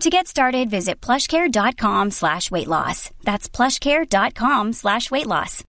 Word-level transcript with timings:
To 0.00 0.10
get 0.10 0.26
started, 0.26 0.70
visit 0.70 1.00
plushcare.com 1.00 2.10
slash 2.10 2.50
weight 2.50 2.68
loss. 2.68 3.10
That's 3.22 3.48
plushcare.com 3.48 4.72
slash 4.72 5.10
weight 5.10 5.26
loss. 5.26 5.64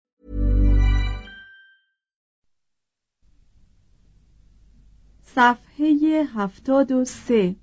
صفحه 5.36 6.28
هفتاد 6.36 6.92
و 6.92 7.06
سه 7.06 7.56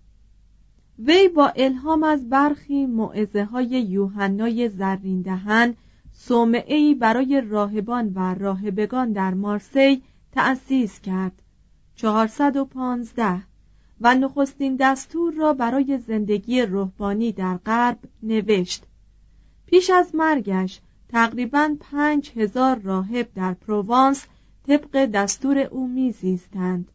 وی 0.98 1.28
با 1.28 1.48
الهام 1.48 2.02
از 2.02 2.28
برخی 2.28 2.86
معزه 2.86 3.44
های 3.44 3.66
یوحنای 3.66 4.68
زرین 4.68 5.22
دهن 5.22 5.74
صومعهای 6.12 6.94
برای 6.94 7.40
راهبان 7.40 8.12
و 8.14 8.34
راهبگان 8.34 9.12
در 9.12 9.34
مارسی 9.34 10.02
تأسیس 10.32 11.00
کرد 11.00 11.42
415 11.96 13.42
و 14.02 14.14
نخستین 14.14 14.76
دستور 14.76 15.34
را 15.34 15.52
برای 15.52 15.98
زندگی 15.98 16.62
روحانی 16.62 17.32
در 17.32 17.56
غرب 17.56 17.98
نوشت. 18.22 18.84
پیش 19.66 19.90
از 19.90 20.14
مرگش 20.14 20.80
تقریبا 21.08 21.76
پنج 21.80 22.32
هزار 22.36 22.78
راهب 22.78 23.28
در 23.34 23.54
پروانس 23.54 24.26
طبق 24.66 25.04
دستور 25.04 25.58
او 25.58 25.88
میزیستند. 25.88 26.90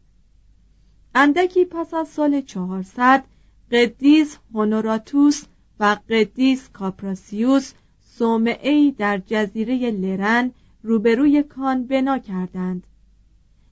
اندکی 1.14 1.64
پس 1.64 1.94
از 1.94 2.08
سال 2.08 2.40
چهارصد 2.40 3.24
قدیس 3.72 4.38
هونوراتوس 4.54 5.44
و 5.80 5.96
قدیس 6.10 6.68
کاپراسیوس 6.68 7.72
صومعهای 8.00 8.94
در 8.98 9.22
جزیره 9.26 9.90
لرن 9.90 10.52
روبروی 10.82 11.42
کان 11.42 11.86
بنا 11.86 12.18
کردند. 12.18 12.86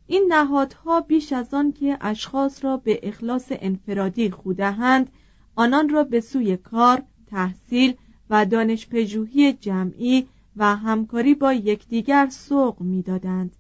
این 0.07 0.33
نهادها 0.33 1.01
بیش 1.01 1.33
از 1.33 1.55
آن 1.55 1.73
که 1.73 1.99
اشخاص 2.01 2.65
را 2.65 2.77
به 2.77 3.01
اخلاص 3.03 3.47
انفرادی 3.51 4.31
خودهند 4.31 5.11
آنان 5.57 5.89
را 5.89 6.05
به 6.05 6.21
سوی 6.21 6.57
کار 6.57 7.03
تحصیل 7.27 7.95
و 8.31 8.47
دانش 8.47 8.87
پژوهی 8.87 9.53
جمعی 9.53 10.29
و 10.57 10.77
همکاری 10.77 11.35
با 11.35 11.53
یکدیگر 11.53 12.29
سوق 12.31 12.81
می‌دادند 12.81 13.57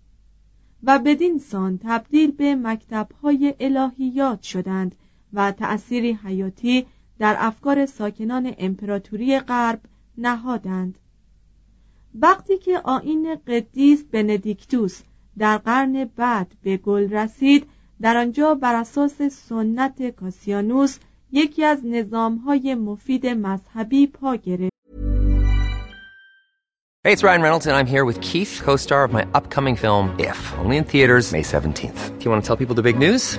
و 0.83 0.99
بدین 0.99 1.39
سان 1.39 1.79
تبدیل 1.83 2.31
به 2.31 2.55
مکتبهای 2.55 3.55
الهیات 3.61 4.43
شدند 4.43 4.95
و 5.33 5.53
تأثیری 5.53 6.13
حیاتی 6.13 6.87
در 7.19 7.37
افکار 7.39 7.87
ساکنان 7.87 8.55
امپراتوری 8.59 9.41
غرب 9.41 9.81
نهادند. 10.19 10.99
وقتی 12.15 12.59
که 12.59 12.79
آین 12.79 13.37
قدیس 13.47 14.05
بندیکتوس 14.05 15.03
در 15.39 15.59
قرن 15.59 16.11
بعد 16.17 16.53
به 16.63 16.77
گل 16.77 17.11
رسید 17.11 17.67
در 18.01 18.17
آنجا 18.17 18.55
بر 18.55 18.75
اساس 18.75 19.23
سنت 19.23 20.11
کاسیانوس 20.11 20.99
یکی 21.33 21.65
از 21.65 21.81
نظامهای 21.85 22.75
مفید 22.75 23.27
مذهبی 23.27 24.07
پا 24.07 24.37
گرفت 24.37 24.77
Hey, 27.07 27.13
it's 27.13 27.23
Ryan 27.23 27.43
Reynolds, 27.43 27.67
and 27.69 27.77
I'm 27.77 27.87
here 27.87 28.05
with 28.05 28.21
Keith, 28.21 28.61
co 28.65 28.75
star 28.75 29.05
of 29.05 29.13
my 29.13 29.25
upcoming 29.33 29.77
film, 29.77 30.05
If, 30.19 30.41
only 30.59 30.77
in 30.77 30.83
theaters, 30.83 31.31
May 31.31 31.43
17th. 31.43 32.19
Do 32.19 32.25
you 32.25 32.31
want 32.33 32.43
to 32.43 32.47
tell 32.49 32.57
people 32.57 32.75
the 32.75 32.83
big 32.83 32.99
news? 32.99 33.39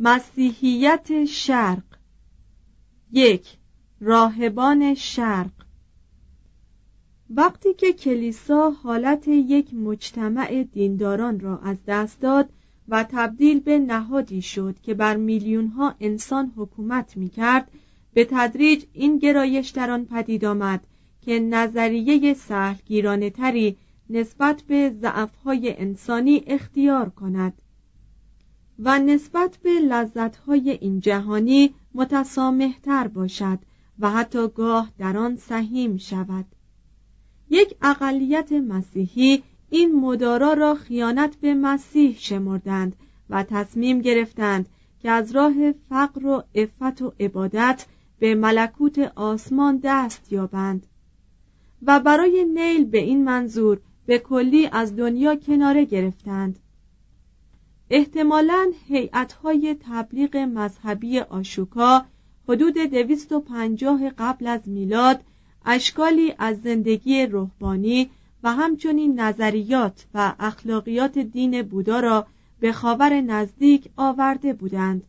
مسیحیت 0.00 1.24
شرق. 1.24 1.82
یک 3.12 3.56
راهبان 4.00 4.94
شرق. 4.94 5.50
وقتی 7.30 7.74
که 7.74 7.92
کلیسا 7.92 8.70
حالت 8.70 9.28
یک 9.28 9.74
مجتمع 9.74 10.62
دینداران 10.72 11.40
را 11.40 11.58
از 11.58 11.76
دست 11.86 12.20
داد 12.20 12.48
و 12.88 13.04
تبدیل 13.10 13.60
به 13.60 13.78
نهادی 13.78 14.42
شد 14.42 14.76
که 14.82 14.94
بر 14.94 15.16
میلیون 15.16 15.66
ها 15.66 15.94
انسان 16.00 16.52
حکومت 16.56 17.16
می 17.16 17.28
کرد 17.28 17.70
به 18.14 18.24
تدریج 18.30 18.84
این 18.92 19.18
گرایش 19.18 19.68
در 19.68 19.90
آن 19.90 20.04
پدید 20.04 20.44
آمد 20.44 20.86
که 21.20 21.38
نظریه 21.40 22.34
سهلگیرانه 22.34 23.30
تری 23.30 23.76
نسبت 24.10 24.62
به 24.62 24.90
ضعفهای 25.00 25.76
انسانی 25.78 26.42
اختیار 26.46 27.10
کند. 27.10 27.62
و 28.78 28.98
نسبت 28.98 29.58
به 29.62 29.70
لذتهای 29.70 30.70
این 30.70 31.00
جهانی 31.00 31.74
متسامحتر 31.94 33.08
باشد 33.08 33.58
و 33.98 34.10
حتی 34.10 34.48
گاه 34.48 34.90
در 34.98 35.16
آن 35.16 35.36
سهیم 35.36 35.96
شود. 35.96 36.44
یک 37.50 37.76
اقلیت 37.82 38.52
مسیحی 38.52 39.42
این 39.70 40.00
مدارا 40.00 40.52
را 40.52 40.74
خیانت 40.74 41.36
به 41.36 41.54
مسیح 41.54 42.16
شمردند 42.18 42.96
و 43.30 43.42
تصمیم 43.42 44.00
گرفتند 44.00 44.68
که 45.02 45.10
از 45.10 45.32
راه 45.32 45.72
فقر 45.72 46.26
و 46.26 46.42
عفت 46.54 47.02
و 47.02 47.12
عبادت 47.20 47.86
به 48.18 48.34
ملکوت 48.34 48.98
آسمان 48.98 49.80
دست 49.82 50.32
یابند. 50.32 50.86
و 51.82 52.00
برای 52.00 52.44
نیل 52.44 52.84
به 52.84 52.98
این 52.98 53.24
منظور 53.24 53.80
به 54.06 54.18
کلی 54.18 54.66
از 54.72 54.96
دنیا 54.96 55.36
کناره 55.36 55.84
گرفتند. 55.84 56.58
احتمالا 57.90 58.72
هیئت‌های 58.88 59.76
تبلیغ 59.80 60.36
مذهبی 60.36 61.20
آشوکا 61.20 62.04
حدود 62.48 62.78
دویست 62.78 63.32
و 63.32 63.40
پنجاه 63.40 64.10
قبل 64.10 64.46
از 64.46 64.60
میلاد 64.68 65.20
اشکالی 65.64 66.34
از 66.38 66.62
زندگی 66.62 67.26
روحانی 67.26 68.10
و 68.42 68.52
همچنین 68.52 69.20
نظریات 69.20 70.06
و 70.14 70.34
اخلاقیات 70.38 71.18
دین 71.18 71.62
بودا 71.62 72.00
را 72.00 72.26
به 72.60 72.72
خاور 72.72 73.20
نزدیک 73.20 73.90
آورده 73.96 74.52
بودند. 74.52 75.06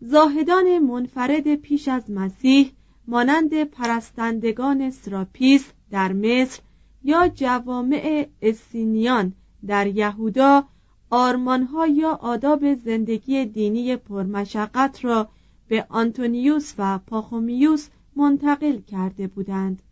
زاهدان 0.00 0.78
منفرد 0.78 1.54
پیش 1.54 1.88
از 1.88 2.10
مسیح 2.10 2.72
مانند 3.08 3.64
پرستندگان 3.64 4.90
سراپیس 4.90 5.72
در 5.90 6.12
مصر 6.12 6.60
یا 7.04 7.28
جوامع 7.28 8.26
اسینیان 8.42 9.32
در 9.66 9.86
یهودا 9.86 10.64
آرمانها 11.10 11.86
یا 11.86 12.10
آداب 12.10 12.74
زندگی 12.74 13.44
دینی 13.44 13.96
پرمشقت 13.96 15.04
را 15.04 15.28
به 15.68 15.86
آنتونیوس 15.88 16.74
و 16.78 16.98
پاخومیوس 16.98 17.88
منتقل 18.16 18.78
کرده 18.78 19.26
بودند. 19.26 19.82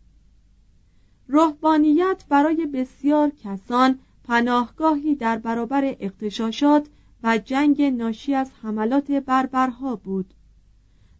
روحانیت 1.27 2.23
برای 2.29 2.65
بسیار 2.65 3.31
کسان 3.43 3.99
پناهگاهی 4.23 5.15
در 5.15 5.37
برابر 5.37 5.95
اقتشاشات 5.99 6.87
و 7.23 7.37
جنگ 7.37 7.81
ناشی 7.81 8.33
از 8.33 8.51
حملات 8.61 9.11
بربرها 9.11 9.95
بود. 9.95 10.33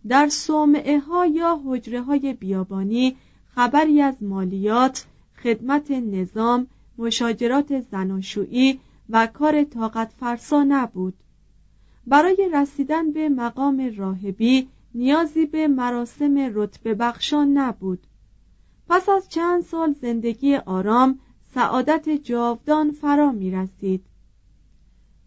در 0.08 0.30
صومعه 0.30 1.00
ها 1.00 1.26
یا 1.26 1.62
حجره 1.66 2.02
های 2.02 2.34
بیابانی 2.34 3.16
خبری 3.56 4.02
از 4.02 4.24
مالیات 4.24 5.06
خدمت 5.44 5.92
نظام 5.92 6.68
مشاجرات 6.98 7.80
زناشویی 7.80 8.80
و 9.10 9.28
کار 9.28 9.64
طاقت 9.64 10.12
فرسا 10.20 10.64
نبود. 10.64 11.14
برای 12.08 12.50
رسیدن 12.54 13.12
به 13.12 13.30
مقام 13.30 13.94
راهبی 13.98 14.68
نیازی 14.96 15.46
به 15.46 15.68
مراسم 15.68 16.52
رتبه 16.54 16.94
بخشان 16.94 17.58
نبود. 17.58 18.08
پس 18.90 19.10
از 19.10 19.30
چند 19.30 19.64
سال 19.64 19.94
زندگی 19.94 20.56
آرام 20.56 21.20
سعادت 21.54 22.10
جاودان 22.10 22.92
فرا 22.92 23.32
می 23.32 23.52
رسید. 23.52 24.06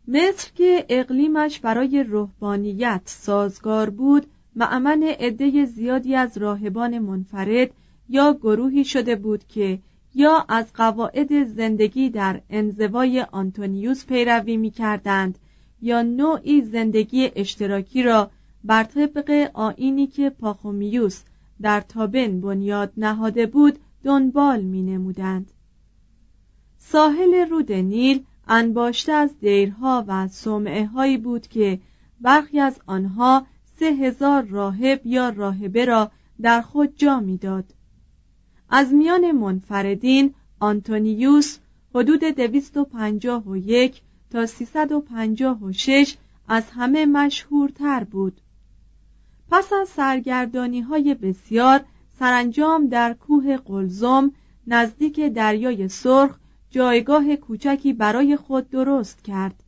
مصر 0.08 0.50
که 0.54 0.86
اقلیمش 0.88 1.60
برای 1.60 2.02
روحانیت 2.02 3.02
سازگار 3.04 3.90
بود 3.90 4.26
معمن 4.56 5.02
عده 5.02 5.64
زیادی 5.64 6.14
از 6.14 6.38
راهبان 6.38 6.98
منفرد 6.98 7.70
یا 8.08 8.32
گروهی 8.32 8.84
شده 8.84 9.16
بود 9.16 9.46
که 9.46 9.78
یا 10.18 10.44
از 10.48 10.72
قواعد 10.72 11.44
زندگی 11.44 12.10
در 12.10 12.40
انزوای 12.50 13.26
آنتونیوس 13.32 14.06
پیروی 14.06 14.56
می 14.56 14.70
کردند 14.70 15.38
یا 15.82 16.02
نوعی 16.02 16.62
زندگی 16.62 17.30
اشتراکی 17.36 18.02
را 18.02 18.30
بر 18.64 18.84
طبق 18.84 19.50
آینی 19.54 20.06
که 20.06 20.30
پاخومیوس 20.30 21.22
در 21.62 21.80
تابن 21.80 22.40
بنیاد 22.40 22.92
نهاده 22.96 23.46
بود 23.46 23.78
دنبال 24.04 24.62
می 24.62 24.82
نمودند. 24.82 25.52
ساحل 26.78 27.48
رود 27.50 27.72
نیل 27.72 28.24
انباشته 28.48 29.12
از 29.12 29.38
دیرها 29.40 30.04
و 30.08 30.28
سومعه 30.28 30.86
هایی 30.86 31.18
بود 31.18 31.46
که 31.46 31.80
برخی 32.20 32.60
از 32.60 32.80
آنها 32.86 33.46
سه 33.78 33.86
هزار 33.86 34.42
راهب 34.42 35.00
یا 35.04 35.28
راهبه 35.28 35.84
را 35.84 36.10
در 36.40 36.60
خود 36.60 36.96
جا 36.96 37.20
می‌داد. 37.20 37.77
از 38.70 38.92
میان 38.92 39.32
منفردین 39.32 40.34
آنتونیوس 40.60 41.58
حدود 41.94 42.24
دویست 42.24 42.76
و 42.76 42.84
پنجاه 42.84 43.48
و 43.48 43.56
یک 43.56 44.02
تا 44.30 44.46
سیصد 44.46 44.92
و 44.92 45.00
پنجاه 45.00 45.64
و 45.64 45.72
شش 45.72 46.16
از 46.48 46.64
همه 46.70 47.06
مشهورتر 47.06 48.04
بود. 48.04 48.40
پس 49.50 49.72
از 49.72 49.88
سرگردانی 49.88 50.80
های 50.80 51.14
بسیار 51.14 51.84
سرانجام 52.18 52.86
در 52.86 53.14
کوه 53.14 53.56
قلزم 53.56 54.32
نزدیک 54.66 55.20
دریای 55.20 55.88
سرخ 55.88 56.38
جایگاه 56.70 57.36
کوچکی 57.36 57.92
برای 57.92 58.36
خود 58.36 58.70
درست 58.70 59.24
کرد. 59.24 59.62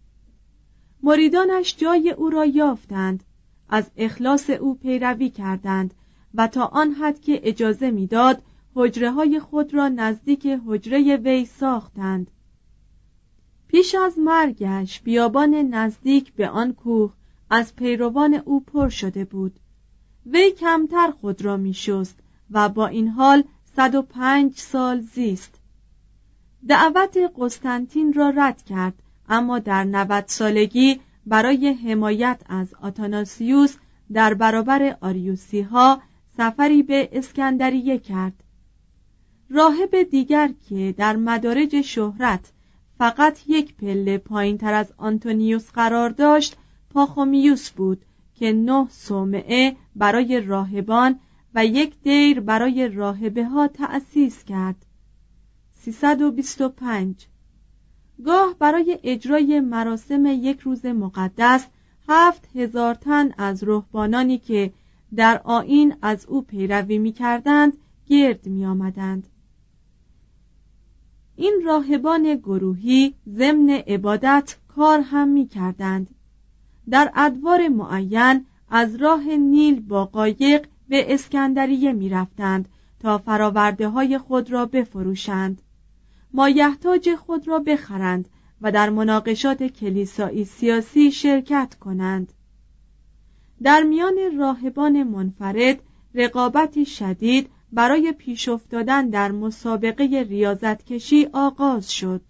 مریدانش 1.02 1.76
جای 1.76 2.10
او 2.10 2.30
را 2.30 2.44
یافتند 2.44 3.24
از 3.68 3.90
اخلاص 3.96 4.50
او 4.50 4.74
پیروی 4.74 5.30
کردند 5.30 5.94
و 6.34 6.46
تا 6.46 6.64
آن 6.64 6.92
حد 6.92 7.20
که 7.20 7.40
اجازه 7.42 7.90
می‌داد 7.90 8.42
حجره 8.74 9.10
های 9.10 9.40
خود 9.40 9.74
را 9.74 9.88
نزدیک 9.88 10.46
حجره 10.66 11.16
وی 11.16 11.44
ساختند. 11.44 12.30
پیش 13.68 13.94
از 13.94 14.18
مرگش 14.18 15.00
بیابان 15.00 15.54
نزدیک 15.54 16.32
به 16.32 16.48
آن 16.48 16.72
کوه 16.72 17.12
از 17.50 17.76
پیروان 17.76 18.34
او 18.34 18.60
پر 18.60 18.88
شده 18.88 19.24
بود. 19.24 19.60
وی 20.26 20.50
کمتر 20.50 21.10
خود 21.20 21.44
را 21.44 21.56
می 21.56 21.74
شست 21.74 22.18
و 22.50 22.68
با 22.68 22.86
این 22.86 23.08
حال 23.08 23.44
صد 23.76 23.94
و 23.94 24.02
پنج 24.02 24.56
سال 24.56 25.00
زیست. 25.00 25.60
دعوت 26.68 27.16
قسطنطین 27.38 28.12
را 28.12 28.30
رد 28.30 28.62
کرد 28.62 28.94
اما 29.28 29.58
در 29.58 29.84
نوت 29.84 30.30
سالگی 30.30 31.00
برای 31.26 31.72
حمایت 31.72 32.40
از 32.46 32.74
آتاناسیوس 32.82 33.76
در 34.12 34.34
برابر 34.34 34.96
آریوسی 35.00 35.60
ها 35.60 36.02
سفری 36.36 36.82
به 36.82 37.08
اسکندریه 37.12 37.98
کرد. 37.98 38.42
راهب 39.50 40.02
دیگر 40.02 40.50
که 40.68 40.94
در 40.96 41.16
مدارج 41.16 41.80
شهرت 41.80 42.52
فقط 42.98 43.38
یک 43.48 43.74
پله 43.74 44.18
پایین 44.18 44.58
تر 44.58 44.74
از 44.74 44.92
آنتونیوس 44.96 45.70
قرار 45.70 46.10
داشت 46.10 46.56
پاخومیوس 46.90 47.70
بود 47.70 48.04
که 48.34 48.52
نه 48.52 48.86
صومعه 48.90 49.76
برای 49.96 50.40
راهبان 50.40 51.18
و 51.54 51.66
یک 51.66 52.02
دیر 52.02 52.40
برای 52.40 52.88
راهبه 52.88 53.44
ها 53.44 53.68
تأسیس 53.68 54.44
کرد 54.44 54.86
325 55.74 57.26
گاه 58.24 58.54
برای 58.58 58.98
اجرای 59.02 59.60
مراسم 59.60 60.26
یک 60.26 60.60
روز 60.60 60.86
مقدس 60.86 61.66
هفت 62.08 62.48
هزار 62.56 62.94
تن 62.94 63.32
از 63.38 63.64
رهبانانی 63.64 64.38
که 64.38 64.72
در 65.16 65.40
آین 65.44 65.94
از 66.02 66.26
او 66.26 66.42
پیروی 66.42 66.98
می 66.98 67.12
کردند 67.12 67.76
گرد 68.06 68.46
می 68.46 68.66
آمدند. 68.66 69.28
این 71.40 71.62
راهبان 71.64 72.34
گروهی 72.34 73.14
ضمن 73.28 73.70
عبادت 73.70 74.56
کار 74.68 75.00
هم 75.00 75.28
می 75.28 75.46
کردند. 75.46 76.10
در 76.90 77.12
ادوار 77.14 77.68
معین 77.68 78.46
از 78.68 78.96
راه 78.96 79.36
نیل 79.36 79.80
با 79.80 80.04
قایق 80.04 80.66
به 80.88 81.14
اسکندریه 81.14 81.92
می 81.92 82.08
رفتند 82.08 82.68
تا 83.00 83.18
فراورده 83.18 83.88
های 83.88 84.18
خود 84.18 84.52
را 84.52 84.66
بفروشند 84.66 85.62
مایحتاج 86.32 87.14
خود 87.14 87.48
را 87.48 87.58
بخرند 87.58 88.28
و 88.60 88.72
در 88.72 88.90
مناقشات 88.90 89.62
کلیسایی 89.62 90.44
سیاسی 90.44 91.12
شرکت 91.12 91.74
کنند 91.80 92.32
در 93.62 93.82
میان 93.82 94.18
راهبان 94.38 95.02
منفرد 95.02 95.78
رقابتی 96.14 96.86
شدید 96.86 97.50
برای 97.72 98.12
پیش 98.12 98.48
افتادن 98.48 99.10
در 99.10 99.32
مسابقه 99.32 100.26
ریاضت 100.28 100.84
کشی 100.84 101.28
آغاز 101.32 101.92
شد. 101.92 102.22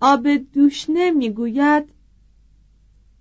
آب 0.00 0.28
دوشنه 0.28 1.10
می‌گوید 1.10 1.84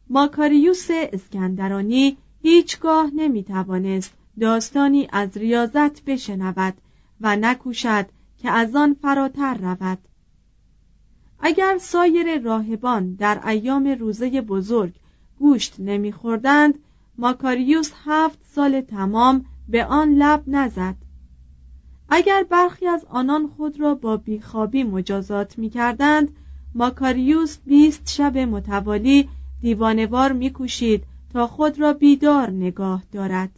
ماکاریوس 0.10 0.88
اسکندرانی 0.92 2.18
هیچگاه 2.42 3.12
نمی‌توانست 3.16 4.14
داستانی 4.40 5.08
از 5.12 5.38
ریاضت 5.38 6.04
بشنود 6.04 6.74
و 7.22 7.36
نکوشد 7.36 8.06
که 8.38 8.52
از 8.52 8.76
آن 8.76 8.94
فراتر 8.94 9.54
رود. 9.54 9.98
اگر 11.40 11.78
سایر 11.78 12.40
راهبان 12.40 13.14
در 13.14 13.48
ایام 13.48 13.88
روزه 13.88 14.42
بزرگ 14.42 14.94
گوشت 15.40 15.80
نمیخوردند 15.80 16.80
ماکاریوس 17.18 17.92
هفت 18.06 18.40
سال 18.46 18.82
تمام 18.82 19.46
به 19.70 19.86
آن 19.86 20.16
لب 20.16 20.44
نزد. 20.48 20.96
اگر 22.10 22.44
برخی 22.44 22.88
از 22.88 23.06
آنان 23.10 23.48
خود 23.48 23.80
را 23.80 23.96
با 23.96 24.18
بیخوابی 24.18 24.84
مجازات 24.84 25.58
می 25.58 25.70
کردند 25.70 26.30
ماکاریوس 26.76 27.58
بیست 27.66 28.10
شب 28.10 28.38
متوالی 28.38 29.30
دیوانوار 29.62 30.32
میکوشید 30.32 31.04
تا 31.34 31.48
خود 31.48 31.80
را 31.80 31.94
بیدار 31.94 32.52
نگاه 32.52 33.04
دارد. 33.12 33.50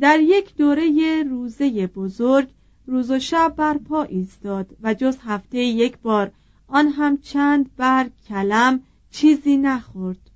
در 0.00 0.20
یک 0.20 0.56
دوره 0.56 1.22
روزه 1.22 1.86
بزرگ 1.86 2.48
روز 2.86 3.10
و 3.10 3.18
شب 3.18 3.54
برپا 3.56 4.02
ایستاد 4.02 4.76
و 4.82 4.94
جز 4.94 5.16
هفته 5.24 5.58
یک 5.58 5.98
بار 5.98 6.30
آن 6.68 6.88
هم 6.88 7.18
چند 7.18 7.76
برگ 7.76 8.12
کلم 8.28 8.80
چیزی 9.10 9.56
نخورد. 9.56 10.29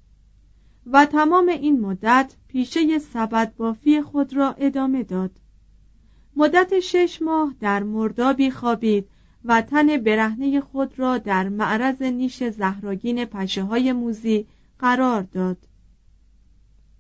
و 0.87 1.07
تمام 1.07 1.49
این 1.49 1.81
مدت 1.81 2.35
پیشه 2.49 2.99
سبد 2.99 3.55
بافی 3.57 4.03
خود 4.03 4.37
را 4.37 4.53
ادامه 4.53 5.03
داد. 5.03 5.31
مدت 6.37 6.81
شش 6.81 7.23
ماه 7.23 7.55
در 7.61 7.83
مردابی 7.83 8.51
خوابید 8.51 9.09
و 9.45 9.63
تن 9.63 9.97
برهنه 9.97 10.61
خود 10.61 10.99
را 10.99 11.19
در 11.19 11.49
معرض 11.49 12.03
نیش 12.03 12.45
زهراگین 12.45 13.25
پشه 13.25 13.63
های 13.63 13.93
موزی 13.93 14.47
قرار 14.79 15.23
داد. 15.23 15.59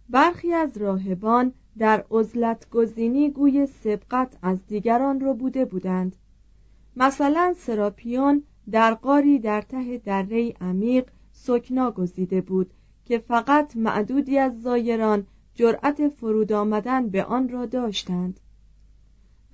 برخی 0.08 0.52
از 0.52 0.76
راهبان 0.76 1.52
در 1.78 2.04
عزلت 2.10 2.70
گزینی 2.70 3.30
گوی 3.30 3.66
سبقت 3.66 4.36
از 4.42 4.66
دیگران 4.66 5.20
رو 5.20 5.34
بوده 5.34 5.64
بودند. 5.64 6.16
مثلا 6.96 7.54
سراپیون 7.58 8.42
در 8.70 8.94
قاری 8.94 9.38
در 9.38 9.60
ته 9.60 9.98
دره 9.98 10.52
عمیق 10.60 11.10
سکنا 11.32 11.90
گزیده 11.90 12.40
بود 12.40 12.70
که 13.04 13.18
فقط 13.18 13.76
معدودی 13.76 14.38
از 14.38 14.62
زایران 14.62 15.26
جرأت 15.54 16.08
فرود 16.08 16.52
آمدن 16.52 17.08
به 17.08 17.24
آن 17.24 17.48
را 17.48 17.66
داشتند. 17.66 18.40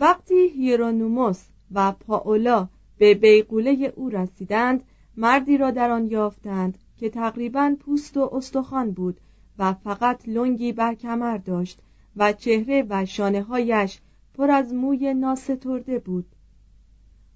وقتی 0.00 0.49
هیرونوموس 0.49 1.45
و 1.73 1.92
پاولا 1.92 2.69
به 2.99 3.14
بیقوله 3.14 3.92
او 3.97 4.09
رسیدند 4.09 4.85
مردی 5.16 5.59
را 5.59 5.71
در 5.71 5.90
آن 5.90 6.11
یافتند 6.11 6.78
که 6.97 7.11
تقریبا 7.11 7.76
پوست 7.80 8.16
و 8.16 8.30
استخوان 8.33 8.90
بود 8.90 9.21
و 9.59 9.73
فقط 9.73 10.28
لنگی 10.28 10.73
بر 10.73 10.95
کمر 10.95 11.37
داشت 11.38 11.80
و 12.16 12.33
چهره 12.33 12.87
و 12.88 13.07
شانه 13.07 13.42
هایش 13.42 14.00
پر 14.35 14.50
از 14.50 14.75
موی 14.75 15.14
ناسترده 15.14 15.99
بود. 15.99 16.26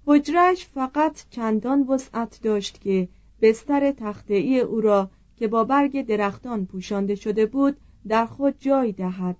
حجرش 0.05 0.65
فقط 0.65 1.25
چندان 1.29 1.81
وسعت 1.81 2.39
داشت 2.43 2.81
که 2.81 3.09
بستر 3.41 3.91
تخته 3.91 4.35
او 4.35 4.81
را 4.81 5.09
که 5.35 5.47
با 5.47 5.63
برگ 5.63 6.05
درختان 6.05 6.65
پوشانده 6.65 7.15
شده 7.15 7.45
بود 7.45 7.77
در 8.07 8.25
خود 8.25 8.55
جای 8.59 8.91
دهد. 8.91 9.37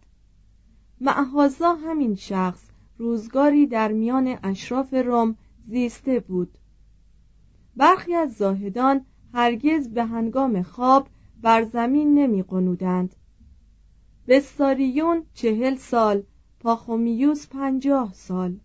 معهازا 1.01 1.73
همین 1.73 2.15
شخص 2.15 2.69
روزگاری 2.97 3.67
در 3.67 3.91
میان 3.91 4.37
اشراف 4.43 4.93
روم 4.93 5.35
زیسته 5.67 6.19
بود. 6.19 6.57
برخی 7.75 8.13
از 8.13 8.33
زاهدان 8.33 9.05
هرگز 9.33 9.89
به 9.89 10.03
هنگام 10.03 10.61
خواب 10.61 11.07
بر 11.41 11.63
زمین 11.63 12.13
نمی 12.13 12.43
قنودند. 12.43 13.15
بساریون 14.27 15.23
چهل 15.33 15.75
سال 15.75 16.23
پاخومیوس 16.59 17.47
پنجاه 17.47 18.13
سال. 18.13 18.59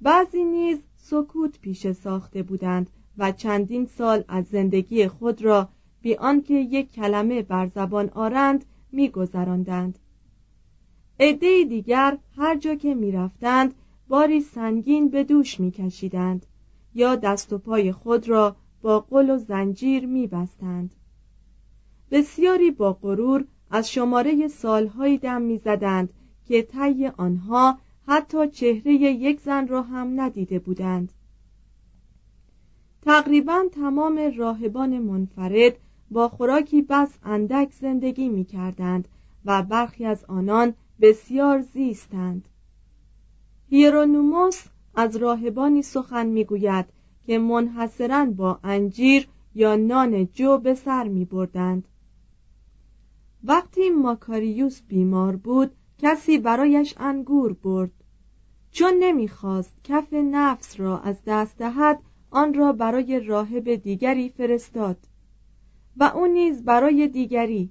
بعضی 0.00 0.44
نیز 0.44 0.78
سکوت 0.96 1.60
پیش 1.60 1.92
ساخته 1.92 2.42
بودند 2.42 2.90
و 3.18 3.32
چندین 3.32 3.86
سال 3.86 4.24
از 4.28 4.44
زندگی 4.44 5.08
خود 5.08 5.42
را 5.42 5.68
بی 6.02 6.14
آنکه 6.14 6.54
یک 6.54 6.92
کلمه 6.92 7.42
بر 7.42 7.66
زبان 7.66 8.08
آرند 8.08 8.64
میگذراندند. 8.92 9.98
عده 11.20 11.64
دیگر 11.64 12.18
هر 12.36 12.56
جا 12.56 12.74
که 12.74 12.94
می‌رفتند 12.94 13.74
باری 14.08 14.40
سنگین 14.40 15.08
به 15.08 15.24
دوش 15.24 15.60
میکشیدند 15.60 16.46
یا 16.94 17.16
دست 17.16 17.52
و 17.52 17.58
پای 17.58 17.92
خود 17.92 18.28
را 18.28 18.56
با 18.82 19.00
قل 19.00 19.30
و 19.30 19.38
زنجیر 19.38 20.06
میبستند. 20.06 20.94
بسیاری 22.10 22.70
با 22.70 22.92
غرور 22.92 23.44
از 23.70 23.90
شماره 23.90 24.48
سالهایی 24.48 25.18
دم 25.18 25.42
می‌زدند 25.42 26.12
که 26.46 26.62
طی 26.62 27.06
آنها 27.06 27.78
حتی 28.06 28.48
چهره 28.48 28.92
یک 28.92 29.40
زن 29.40 29.68
را 29.68 29.82
هم 29.82 30.20
ندیده 30.20 30.58
بودند. 30.58 31.12
تقریبا 33.02 33.64
تمام 33.72 34.32
راهبان 34.36 34.98
منفرد 34.98 35.78
با 36.10 36.28
خوراکی 36.28 36.82
بس 36.82 37.18
اندک 37.24 37.72
زندگی 37.72 38.28
می 38.28 38.44
کردند 38.44 39.08
و 39.44 39.62
برخی 39.62 40.04
از 40.04 40.24
آنان 40.24 40.74
بسیار 41.00 41.60
زیستند. 41.60 42.48
هیرونوموس 43.68 44.64
از 44.94 45.16
راهبانی 45.16 45.82
سخن 45.82 46.26
می‌گوید 46.26 46.86
که 47.26 47.38
منحصرا 47.38 48.24
با 48.24 48.60
انجیر 48.64 49.28
یا 49.54 49.76
نان 49.76 50.26
جو 50.26 50.58
به 50.58 50.74
سر 50.74 51.08
می 51.08 51.24
بردند. 51.24 51.88
وقتی 53.44 53.90
ماکاریوس 53.90 54.82
بیمار 54.88 55.36
بود 55.36 55.70
کسی 55.98 56.38
برایش 56.38 56.94
انگور 56.96 57.52
برد. 57.52 57.90
چون 58.70 58.94
نمی‌خواست 59.00 59.72
کف 59.84 60.12
نفس 60.12 60.80
را 60.80 60.98
از 60.98 61.16
دست 61.26 61.58
دهد 61.58 61.98
آن 62.30 62.54
را 62.54 62.72
برای 62.72 63.20
راهب 63.20 63.74
دیگری 63.74 64.28
فرستاد. 64.28 64.96
و 65.96 66.04
او 66.04 66.26
نیز 66.26 66.64
برای 66.64 67.08
دیگری. 67.08 67.70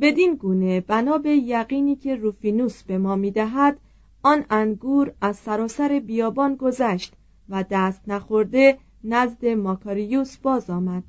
بدین 0.00 0.34
گونه 0.34 0.80
بنا 0.80 1.18
به 1.18 1.30
یقینی 1.30 1.96
که 1.96 2.16
روفینوس 2.16 2.82
به 2.82 2.98
ما 2.98 3.16
می‌دهد 3.16 3.78
آن 4.22 4.44
انگور 4.50 5.14
از 5.20 5.36
سراسر 5.36 6.00
بیابان 6.06 6.54
گذشت 6.54 7.14
و 7.48 7.64
دست 7.70 8.08
نخورده 8.08 8.78
نزد 9.04 9.46
ماکاریوس 9.46 10.36
باز 10.36 10.70
آمد. 10.70 11.04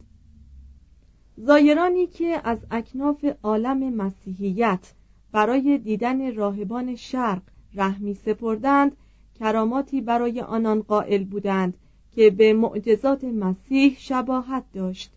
زایرانی 1.38 2.08
که 2.08 2.42
از 2.44 2.58
اکناف 2.72 3.26
عالم 3.44 3.94
مسیحیت 3.94 4.94
برای 5.32 5.78
دیدن 5.78 6.36
راهبان 6.36 6.96
شرق 6.96 7.42
رحمی 7.74 8.14
سپردند 8.14 8.98
کراماتی 9.40 10.02
برای 10.02 10.42
آنان 10.42 10.82
قائل 10.82 11.24
بودند 11.24 11.78
که 12.12 12.30
به 12.30 12.54
معجزات 12.54 13.24
مسیح 13.24 13.96
شباهت 14.00 14.64
داشت. 14.74 15.14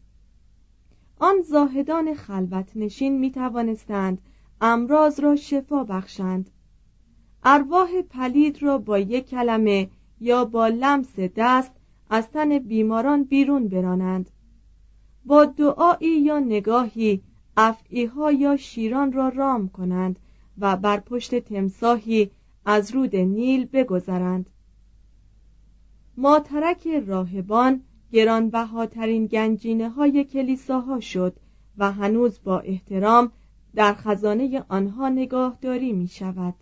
آن 1.19 1.43
زاهدان 1.43 2.15
خلوت 2.15 2.77
نشین 2.77 3.19
می 3.19 3.31
توانستند 3.31 4.19
امراض 4.61 5.21
را 5.21 5.37
شفا 5.37 5.85
بخشند. 5.85 6.51
ارواح 7.45 8.03
پلید 8.03 8.63
را 8.63 8.79
با 8.79 8.99
یک 8.99 9.29
کلمه 9.29 9.91
یا 10.21 10.45
با 10.45 10.69
لمس 10.69 11.19
دست 11.37 11.73
از 12.11 12.31
تن 12.31 12.59
بیماران 12.59 13.25
بیرون 13.25 13.69
برانند. 13.69 14.31
با 15.25 15.45
دعایی 15.45 16.21
یا 16.21 16.39
نگاهی 16.39 17.23
افعیها 17.57 18.33
یا 18.33 18.57
شیران 18.57 19.13
را 19.13 19.29
رام 19.29 19.69
کنند 19.69 20.19
و 20.59 20.77
بر 20.77 21.01
پشت 21.01 21.35
تمساهی 21.35 22.31
از 22.65 22.91
رود 22.91 23.17
نیل 23.17 23.65
بگذرند. 23.65 24.51
ماترک 26.17 26.89
راهبان 27.07 27.83
گرانبهاترین 28.13 29.27
گنجینه 29.27 29.89
های 29.89 30.25
کلیساها 30.25 31.01
شد 31.01 31.37
و 31.79 31.93
هنوز 31.93 32.41
با 32.45 32.59
احترام 32.61 33.33
در 33.75 33.95
خزانه 33.95 34.65
آنها 34.69 35.09
نگاهداری 35.09 35.93
می 35.93 36.09
شود 36.09 36.55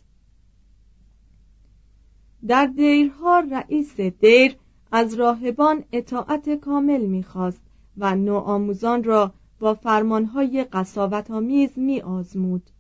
در 2.46 2.66
دیرها 2.66 3.40
رئیس 3.40 4.00
دیر 4.00 4.56
از 4.92 5.14
راهبان 5.14 5.84
اطاعت 5.92 6.50
کامل 6.50 7.06
می‌خواست 7.06 7.62
و 7.96 8.14
نوآموزان 8.16 9.04
را 9.04 9.34
با 9.60 9.74
فرمانهای 9.74 10.64
قصاوت 10.64 11.30
آمیز 11.30 11.78
می 11.78 12.00
آزمود. 12.00 12.70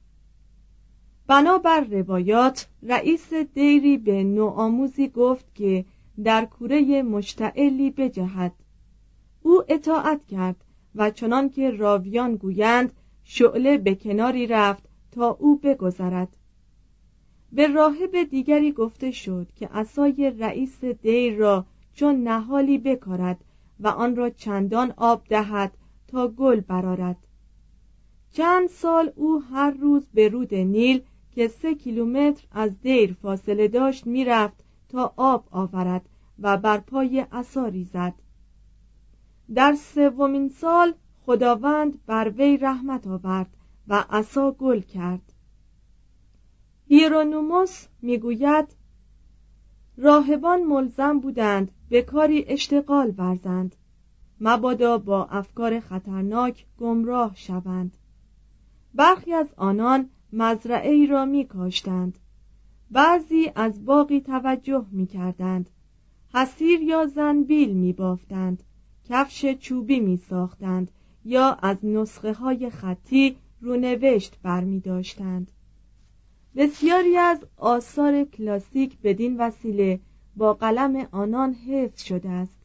بنابر 1.26 1.80
روایات 1.80 2.68
رئیس 2.82 3.34
دیری 3.34 3.98
به 3.98 4.24
نوآموزی 4.24 5.08
گفت 5.08 5.54
که 5.54 5.84
در 6.22 6.44
کوره 6.44 7.02
مشتعلی 7.02 7.90
بجهد. 7.90 8.52
او 9.42 9.62
اطاعت 9.68 10.26
کرد 10.26 10.64
و 10.94 11.10
چنان 11.10 11.48
که 11.50 11.70
راویان 11.70 12.36
گویند 12.36 12.92
شعله 13.24 13.78
به 13.78 13.94
کناری 13.94 14.46
رفت 14.46 14.88
تا 15.12 15.30
او 15.40 15.58
بگذرد. 15.62 16.36
به 17.52 17.66
راهب 17.66 18.22
دیگری 18.22 18.72
گفته 18.72 19.10
شد 19.10 19.48
که 19.56 19.76
اسای 19.76 20.32
رئیس 20.38 20.84
دیر 20.84 21.36
را 21.36 21.66
چون 21.94 22.22
نهالی 22.22 22.78
بکارد 22.78 23.44
و 23.80 23.88
آن 23.88 24.16
را 24.16 24.30
چندان 24.30 24.94
آب 24.96 25.24
دهد 25.28 25.72
تا 26.08 26.28
گل 26.28 26.60
برارد 26.60 27.16
چند 28.32 28.68
سال 28.68 29.12
او 29.16 29.42
هر 29.42 29.70
روز 29.70 30.06
به 30.14 30.28
رود 30.28 30.54
نیل 30.54 31.02
که 31.32 31.48
سه 31.48 31.74
کیلومتر 31.74 32.46
از 32.52 32.80
دیر 32.80 33.12
فاصله 33.22 33.68
داشت 33.68 34.06
می‌رفت 34.06 34.63
تا 34.94 35.14
آب 35.16 35.48
آورد 35.50 36.08
و 36.38 36.56
بر 36.56 36.78
پای 36.78 37.20
عصا 37.20 37.66
ریزد 37.66 38.14
در 39.54 39.74
سومین 39.74 40.48
سال 40.48 40.94
خداوند 41.20 42.06
بر 42.06 42.28
وی 42.28 42.56
رحمت 42.56 43.06
آورد 43.06 43.56
و 43.88 44.04
عصا 44.10 44.50
گل 44.50 44.80
کرد. 44.80 45.32
هیرونوموس 46.88 47.86
می‌گوید 48.02 48.76
راهبان 49.96 50.62
ملزم 50.62 51.20
بودند 51.20 51.70
به 51.88 52.02
کاری 52.02 52.44
اشتغال 52.48 53.14
ورزند. 53.18 53.76
مبادا 54.40 54.98
با 54.98 55.24
افکار 55.24 55.80
خطرناک 55.80 56.66
گمراه 56.78 57.32
شوند. 57.34 57.96
برخی 58.94 59.32
از 59.32 59.54
آنان 59.56 60.10
مزرعه 60.32 60.90
ای 60.90 61.06
را 61.06 61.24
می 61.24 61.44
کاشتند 61.44 62.18
بعضی 62.94 63.52
از 63.54 63.84
باقی 63.84 64.20
توجه 64.20 64.86
می 64.90 65.06
کردند 65.06 65.70
حسیر 66.34 66.82
یا 66.82 67.06
زنبیل 67.06 67.72
می 67.72 67.92
بافتند 67.92 68.62
کفش 69.04 69.46
چوبی 69.46 70.00
می 70.00 70.16
ساختند 70.16 70.90
یا 71.24 71.52
از 71.62 71.76
نسخه 71.82 72.32
های 72.32 72.70
خطی 72.70 73.36
رونوشت 73.60 74.38
بر 74.42 74.64
می 74.64 74.80
داشتند 74.80 75.50
بسیاری 76.56 77.16
از 77.16 77.38
آثار 77.56 78.24
کلاسیک 78.24 78.98
بدین 79.02 79.36
وسیله 79.36 80.00
با 80.36 80.54
قلم 80.54 81.08
آنان 81.12 81.54
حفظ 81.54 82.02
شده 82.02 82.28
است. 82.28 82.58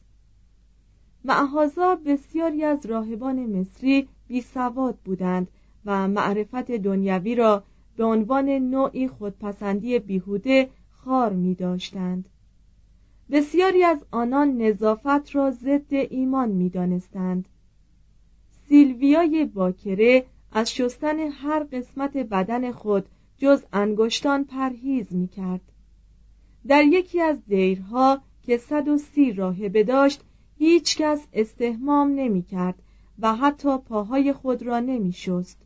معهازا 1.24 1.94
بسیاری 2.06 2.64
از 2.64 2.86
راهبان 2.86 3.46
مصری 3.46 4.08
بی 4.28 4.40
سواد 4.40 4.98
بودند 5.04 5.48
و 5.84 6.08
معرفت 6.08 6.70
دنیوی 6.70 7.34
را 7.34 7.62
به 8.00 8.06
عنوان 8.06 8.48
نوعی 8.48 9.08
خودپسندی 9.08 9.98
بیهوده 9.98 10.70
خار 10.90 11.32
می 11.32 11.54
داشتند. 11.54 12.28
بسیاری 13.30 13.84
از 13.84 14.04
آنان 14.10 14.56
نظافت 14.56 15.34
را 15.34 15.50
ضد 15.50 15.92
ایمان 15.92 16.48
می 16.48 16.70
دانستند. 16.70 17.48
سیلویای 18.68 19.44
باکره 19.44 20.24
از 20.52 20.74
شستن 20.74 21.18
هر 21.18 21.64
قسمت 21.72 22.16
بدن 22.16 22.72
خود 22.72 23.06
جز 23.38 23.62
انگشتان 23.72 24.44
پرهیز 24.44 25.14
می 25.14 25.28
کرد. 25.28 25.72
در 26.66 26.84
یکی 26.84 27.20
از 27.20 27.36
دیرها 27.46 28.20
که 28.42 28.56
صد 28.56 28.88
و 28.88 28.98
سی 28.98 29.32
راهبه 29.32 29.84
داشت 29.84 30.24
هیچ 30.58 30.96
کس 30.96 31.26
استهمام 31.32 32.14
نمی 32.14 32.42
کرد 32.42 32.82
و 33.18 33.34
حتی 33.34 33.78
پاهای 33.78 34.32
خود 34.32 34.62
را 34.62 34.80
نمی 34.80 35.12
شست. 35.12 35.59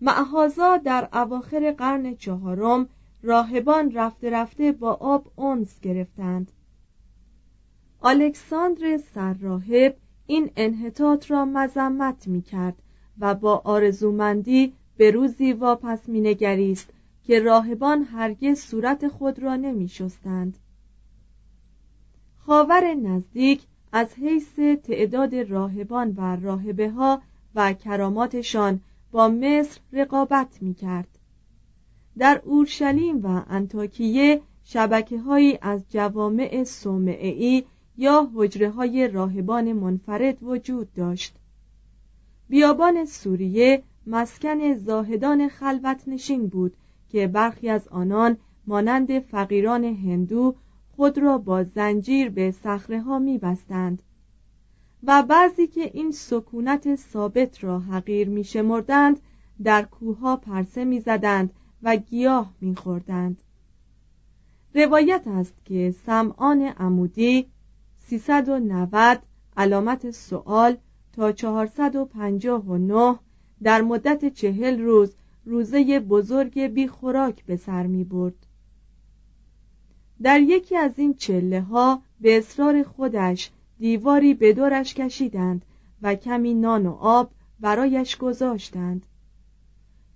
معهازا 0.00 0.76
در 0.76 1.08
اواخر 1.12 1.72
قرن 1.78 2.14
چهارم 2.14 2.88
راهبان 3.22 3.92
رفته 3.92 4.30
رفته 4.30 4.72
با 4.72 4.92
آب 4.92 5.32
اونس 5.36 5.80
گرفتند 5.80 6.52
الکساندر 8.02 8.96
سرراهب 9.14 9.96
این 10.26 10.50
انحطاط 10.56 11.30
را 11.30 11.44
مذمت 11.44 12.28
می 12.28 12.42
کرد 12.42 12.74
و 13.18 13.34
با 13.34 13.62
آرزومندی 13.64 14.72
به 14.96 15.10
روزی 15.10 15.52
واپس 15.52 16.08
می 16.08 16.20
نگریست 16.20 16.92
که 17.24 17.40
راهبان 17.40 18.02
هرگز 18.02 18.58
صورت 18.58 19.08
خود 19.08 19.38
را 19.38 19.56
نمی 19.56 19.88
شستند. 19.88 20.58
خاور 22.38 22.94
نزدیک 22.94 23.62
از 23.92 24.14
حیث 24.14 24.58
تعداد 24.58 25.34
راهبان 25.34 26.14
و 26.16 26.36
راهبه 26.36 26.90
ها 26.90 27.22
و 27.54 27.72
کراماتشان 27.72 28.80
با 29.12 29.28
مصر 29.28 29.80
رقابت 29.92 30.62
می 30.62 30.74
کرد. 30.74 31.08
در 32.18 32.42
اورشلیم 32.44 33.26
و 33.26 33.42
انتاکیه 33.48 34.40
شبکه 34.64 35.18
هایی 35.18 35.58
از 35.62 35.84
جوامع 35.88 36.48
ای 37.20 37.64
یا 37.96 38.30
حجره 38.34 38.70
های 38.70 39.08
راهبان 39.08 39.72
منفرد 39.72 40.42
وجود 40.42 40.94
داشت. 40.94 41.34
بیابان 42.48 43.04
سوریه 43.04 43.82
مسکن 44.06 44.74
زاهدان 44.74 45.48
خلوت 45.48 46.02
نشین 46.06 46.46
بود 46.46 46.76
که 47.08 47.26
برخی 47.26 47.68
از 47.68 47.88
آنان 47.88 48.36
مانند 48.66 49.18
فقیران 49.18 49.84
هندو 49.84 50.54
خود 50.96 51.18
را 51.18 51.38
با 51.38 51.64
زنجیر 51.64 52.30
به 52.30 52.50
صخره 52.50 53.00
ها 53.00 53.18
می 53.18 53.38
بستند. 53.38 54.02
و 55.04 55.22
بعضی 55.22 55.66
که 55.66 55.90
این 55.94 56.12
سکونت 56.12 56.96
ثابت 56.96 57.64
را 57.64 57.78
حقیر 57.78 58.28
می 58.28 58.44
شمردند 58.44 59.20
در 59.62 59.82
کوها 59.82 60.36
پرسه 60.36 60.84
می 60.84 61.00
زدند 61.00 61.52
و 61.82 61.96
گیاه 61.96 62.54
می 62.60 62.76
خوردند. 62.76 63.42
روایت 64.74 65.22
است 65.26 65.54
که 65.64 65.94
سمعان 66.06 66.62
عمودی 66.62 67.46
390 67.98 69.22
علامت 69.56 70.10
سوال 70.10 70.76
تا 71.12 71.32
459 71.32 73.18
در 73.62 73.82
مدت 73.82 74.34
چهل 74.34 74.80
روز 74.80 75.14
روزه 75.44 76.00
بزرگ 76.00 76.60
بی 76.60 76.88
خوراک 76.88 77.44
به 77.44 77.56
سر 77.56 77.86
می 77.86 78.04
برد. 78.04 78.46
در 80.22 80.40
یکی 80.40 80.76
از 80.76 80.92
این 80.96 81.14
چله 81.14 81.60
ها 81.60 82.02
به 82.20 82.38
اصرار 82.38 82.82
خودش 82.82 83.50
دیواری 83.80 84.34
به 84.34 84.52
دورش 84.52 84.94
کشیدند 84.94 85.64
و 86.02 86.14
کمی 86.14 86.54
نان 86.54 86.86
و 86.86 86.92
آب 86.92 87.30
برایش 87.60 88.16
گذاشتند. 88.16 89.06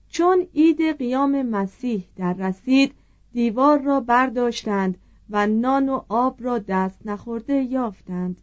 چون 0.09 0.47
عید 0.55 0.99
قیام 0.99 1.43
مسیح 1.43 2.05
در 2.17 2.33
رسید 2.33 2.95
دیوار 3.33 3.83
را 3.83 4.01
برداشتند 4.01 4.99
و 5.31 5.47
نان 5.47 5.89
و 5.89 6.01
آب 6.09 6.37
را 6.41 6.59
دست 6.59 7.07
نخورده 7.07 7.55
یافتند. 7.55 8.37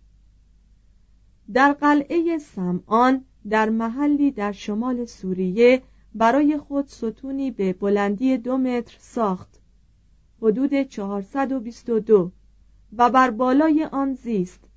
در 1.54 1.74
قلعه 1.74 2.38
سمعان 2.38 3.26
در 3.50 3.70
محلی 3.70 4.32
در 4.32 4.52
شمال 4.52 5.06
سوریه 5.06 5.82
برای 6.16 6.58
خود 6.58 6.88
ستونی 6.88 7.52
به 7.52 7.74
بلندی 7.74 8.38
دو 8.38 8.58
متر 8.58 8.96
ساخت. 9.00 9.62
حدود 10.42 10.84
422 10.84 12.32
و 12.98 13.10
بر 13.10 13.32
بالای 13.32 13.86
آن 13.92 14.14
زیست. 14.14 14.71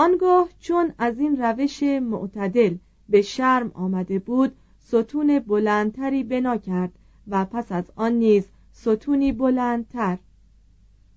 آنگاه 0.00 0.48
چون 0.58 0.92
از 0.98 1.18
این 1.18 1.36
روش 1.42 1.82
معتدل 1.82 2.76
به 3.08 3.22
شرم 3.22 3.70
آمده 3.74 4.18
بود 4.18 4.56
ستون 4.78 5.38
بلندتری 5.38 6.24
بنا 6.24 6.56
کرد 6.56 6.92
و 7.28 7.44
پس 7.44 7.72
از 7.72 7.84
آن 7.96 8.12
نیز 8.12 8.48
ستونی 8.72 9.32
بلندتر. 9.32 10.18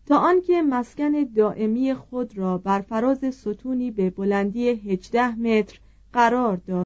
تا 0.05 0.17
آنکه 0.17 0.61
مسکن 0.61 1.23
دائمی 1.23 1.93
خود 1.93 2.37
را 2.37 2.57
بر 2.57 2.81
فراز 2.81 3.35
ستونی 3.35 3.91
به 3.91 4.09
بلندی 4.09 4.69
18 4.69 5.35
متر 5.35 5.79
قرار 6.13 6.57
داد. 6.57 6.85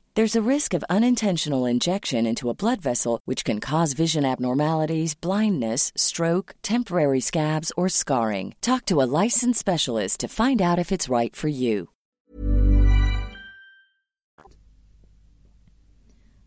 There's 0.16 0.38
a 0.38 0.48
risk 0.54 0.70
of 0.74 0.92
unintentional 0.96 1.64
injection 1.74 2.22
into 2.30 2.48
a 2.48 2.58
blood 2.62 2.80
vessel, 2.88 3.14
which 3.28 3.42
can 3.48 3.58
cause 3.70 4.00
vision 4.02 4.24
abnormalities, 4.32 5.12
blindness, 5.26 5.82
stroke, 6.08 6.48
temporary 6.62 7.22
scabs, 7.30 7.68
or 7.78 7.88
scarring. 7.88 8.54
Talk 8.68 8.82
to 8.86 9.02
a 9.02 9.10
licensed 9.20 9.60
specialist 9.64 10.16
to 10.20 10.28
find 10.40 10.58
out 10.68 10.78
if 10.84 10.88
it's 10.94 11.14
right 11.18 11.34
for 11.42 11.48
you. 11.48 11.88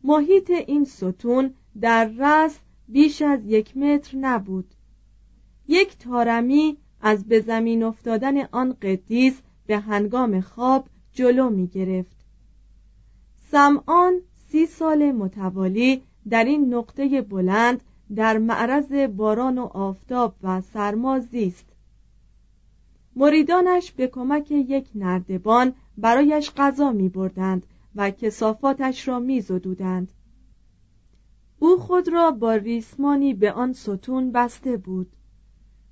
محیط 0.03 0.49
این 0.67 0.85
ستون 0.85 1.53
در 1.81 2.11
رس 2.17 2.59
بیش 2.87 3.21
از 3.21 3.39
یک 3.45 3.77
متر 3.77 4.17
نبود. 4.17 4.75
یک 5.67 5.97
تارمی 5.97 6.77
از 7.01 7.27
به 7.27 7.39
زمین 7.39 7.83
افتادن 7.83 8.45
آن 8.51 8.73
قدیس 8.81 9.41
به 9.65 9.77
هنگام 9.77 10.41
خواب 10.41 10.89
جلو 11.13 11.49
می 11.49 11.67
گرفت. 11.67 12.17
سمعان 13.54 14.20
سی 14.48 14.66
سال 14.66 15.12
متوالی 15.12 16.02
در 16.28 16.44
این 16.44 16.74
نقطه 16.74 17.22
بلند 17.22 17.80
در 18.14 18.38
معرض 18.38 18.92
باران 18.92 19.58
و 19.58 19.64
آفتاب 19.64 20.34
و 20.42 20.60
سرما 20.60 21.18
زیست 21.18 21.64
مریدانش 23.16 23.92
به 23.92 24.06
کمک 24.06 24.50
یک 24.50 24.88
نردبان 24.94 25.74
برایش 25.98 26.52
غذا 26.56 26.92
می 26.92 27.08
بردند 27.08 27.66
و 27.96 28.10
کسافاتش 28.10 29.08
را 29.08 29.18
می 29.18 29.40
زدودند. 29.40 30.12
او 31.58 31.76
خود 31.76 32.08
را 32.08 32.30
با 32.30 32.54
ریسمانی 32.54 33.34
به 33.34 33.52
آن 33.52 33.72
ستون 33.72 34.32
بسته 34.32 34.76
بود. 34.76 35.16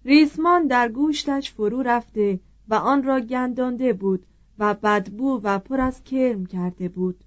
ریسمان 0.04 0.66
در 0.66 0.88
گوشتش 0.88 1.52
فرو 1.52 1.82
رفته 1.82 2.40
و 2.68 2.74
آن 2.74 3.02
را 3.02 3.20
گندانده 3.20 3.92
بود 3.92 4.26
و 4.58 4.74
بدبو 4.74 5.40
و 5.42 5.58
پر 5.58 5.80
از 5.80 6.04
کرم 6.04 6.46
کرده 6.46 6.88
بود. 6.88 7.24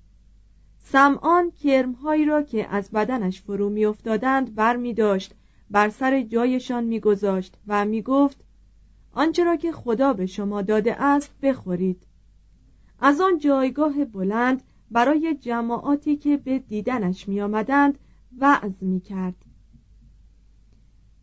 سمعان 0.88 1.52
کرمهایی 1.52 2.26
را 2.26 2.44
که 2.44 2.68
از 2.68 2.92
بدنش 2.92 3.42
فرو 3.42 3.70
میافتادند 3.70 4.56
بر 4.56 4.76
می 4.76 4.94
داشت 4.94 5.36
بر 5.70 5.90
سر 5.90 6.22
جایشان 6.22 6.84
میگذاشت 6.84 7.58
و 7.68 7.86
می‌گفت 7.86 8.44
آنچه 9.12 9.44
را 9.44 9.56
که 9.56 9.72
خدا 9.72 10.14
به 10.14 10.26
شما 10.26 10.62
داده 10.62 11.02
است 11.02 11.40
بخورید. 11.42 12.04
از 13.00 13.22
آن 13.22 13.38
جایگاه 13.38 14.06
بلند 14.06 14.64
برای 14.92 15.36
جماعاتی 15.36 16.16
که 16.16 16.38
به 16.38 16.60
دیدنش 16.60 17.28
می 17.28 17.42
آمدند 17.42 18.00
وعظ 18.40 18.84
می 18.84 19.00
کرد 19.00 19.36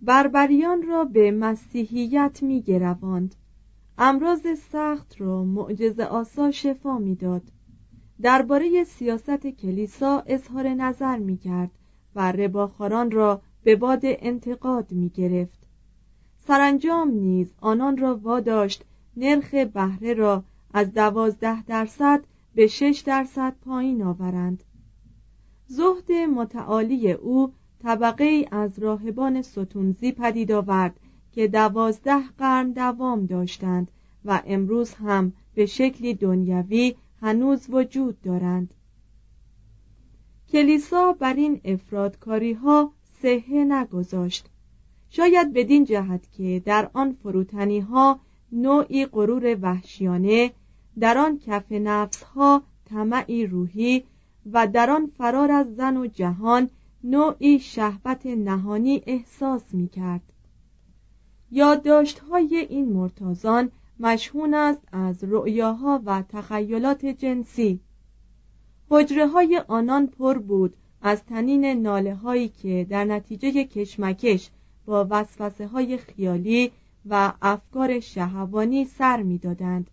بربریان 0.00 0.82
را 0.82 1.04
به 1.04 1.30
مسیحیت 1.30 2.38
می 2.42 2.62
گرواند 2.62 3.34
امراض 3.98 4.46
سخت 4.58 5.20
را 5.20 5.44
معجز 5.44 6.00
آسا 6.00 6.50
شفا 6.50 6.98
می‌داد. 6.98 7.42
درباره 8.22 8.84
سیاست 8.84 9.46
کلیسا 9.46 10.22
اظهار 10.26 10.68
نظر 10.68 11.16
می 11.18 11.36
کرد 11.36 11.70
و 12.14 12.32
رباخاران 12.32 13.10
را 13.10 13.42
به 13.62 13.76
باد 13.76 14.00
انتقاد 14.04 14.92
می 14.92 15.08
گرفت 15.08 15.66
سرانجام 16.46 17.10
نیز 17.10 17.54
آنان 17.60 17.96
را 17.96 18.16
واداشت 18.16 18.84
نرخ 19.16 19.54
بهره 19.54 20.14
را 20.14 20.44
از 20.74 20.92
دوازده 20.92 21.62
درصد 21.62 22.24
به 22.54 22.66
شش 22.66 23.02
درصد 23.06 23.54
پایین 23.64 24.02
آورند. 24.02 24.64
زهد 25.66 26.12
متعالی 26.12 27.12
او 27.12 27.52
طبقه 27.82 28.48
از 28.50 28.78
راهبان 28.78 29.42
ستونزی 29.42 30.12
پدید 30.12 30.52
آورد 30.52 31.00
که 31.32 31.48
دوازده 31.48 32.28
قرن 32.38 32.70
دوام 32.70 33.26
داشتند 33.26 33.90
و 34.24 34.42
امروز 34.46 34.94
هم 34.94 35.32
به 35.54 35.66
شکلی 35.66 36.14
دنیوی 36.14 36.94
هنوز 37.22 37.66
وجود 37.70 38.20
دارند. 38.20 38.74
کلیسا 40.48 41.12
بر 41.12 41.34
این 41.34 41.60
افرادکاری 41.64 42.52
ها 42.52 42.92
صحه 43.22 43.64
نگذاشت. 43.64 44.46
شاید 45.10 45.52
بدین 45.52 45.84
جهت 45.84 46.32
که 46.32 46.62
در 46.64 46.90
آن 46.92 47.12
فروتنی 47.12 47.80
ها 47.80 48.20
نوعی 48.52 49.06
غرور 49.06 49.58
وحشیانه 49.62 50.52
در 50.98 51.18
آن 51.18 51.38
کف 51.38 51.72
نفس 51.72 52.22
ها 52.22 52.62
طمعی 52.84 53.46
روحی 53.46 54.04
و 54.52 54.66
در 54.66 54.90
آن 54.90 55.06
فرار 55.18 55.52
از 55.52 55.76
زن 55.76 55.96
و 55.96 56.06
جهان 56.06 56.70
نوعی 57.04 57.58
شهوت 57.58 58.26
نهانی 58.26 59.02
احساس 59.06 59.74
می 59.74 59.88
کرد 59.88 60.22
یادداشت 61.50 62.18
های 62.18 62.56
این 62.56 62.92
مرتازان 62.92 63.70
مشهون 64.00 64.54
است 64.54 64.80
از 64.92 65.24
رؤیاها 65.24 66.02
و 66.04 66.22
تخیلات 66.28 67.06
جنسی. 67.06 67.80
حجره 68.90 69.26
های 69.26 69.62
آنان 69.68 70.06
پر 70.06 70.38
بود 70.38 70.76
از 71.02 71.24
تنین 71.24 71.64
ناله 71.64 72.14
هایی 72.14 72.48
که 72.48 72.86
در 72.90 73.04
نتیجه 73.04 73.64
کشمکش 73.64 74.50
با 74.86 75.06
وسوسه 75.10 75.66
های 75.66 75.96
خیالی 75.96 76.72
و 77.06 77.32
افکار 77.42 78.00
شهوانی 78.00 78.84
سر 78.84 79.22
می‌دادند 79.22 79.90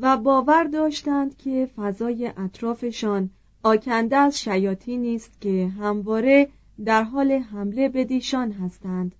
و 0.00 0.16
باور 0.16 0.64
داشتند 0.64 1.36
که 1.36 1.70
فضای 1.76 2.32
اطرافشان 2.36 3.30
آکنده 3.62 4.16
از 4.16 4.40
شیاطی 4.40 4.96
نیست 4.96 5.40
که 5.40 5.68
همواره 5.68 6.48
در 6.84 7.02
حال 7.02 7.32
حمله 7.32 7.88
به 7.88 8.04
دیشان 8.04 8.52
هستند. 8.52 9.14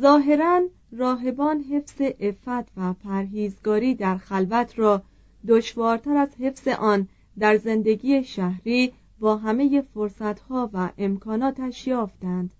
ظاهرا 0.00 0.60
راهبان 0.96 1.60
حفظ 1.60 2.00
عفت 2.00 2.68
و 2.76 2.92
پرهیزگاری 2.92 3.94
در 3.94 4.16
خلوت 4.16 4.78
را 4.78 5.02
دشوارتر 5.48 6.16
از 6.16 6.28
حفظ 6.38 6.68
آن 6.68 7.08
در 7.38 7.56
زندگی 7.56 8.24
شهری 8.24 8.92
با 9.20 9.36
همه 9.36 9.80
فرصتها 9.80 10.70
و 10.72 10.90
امکاناتش 10.98 11.86
یافتند. 11.86 12.50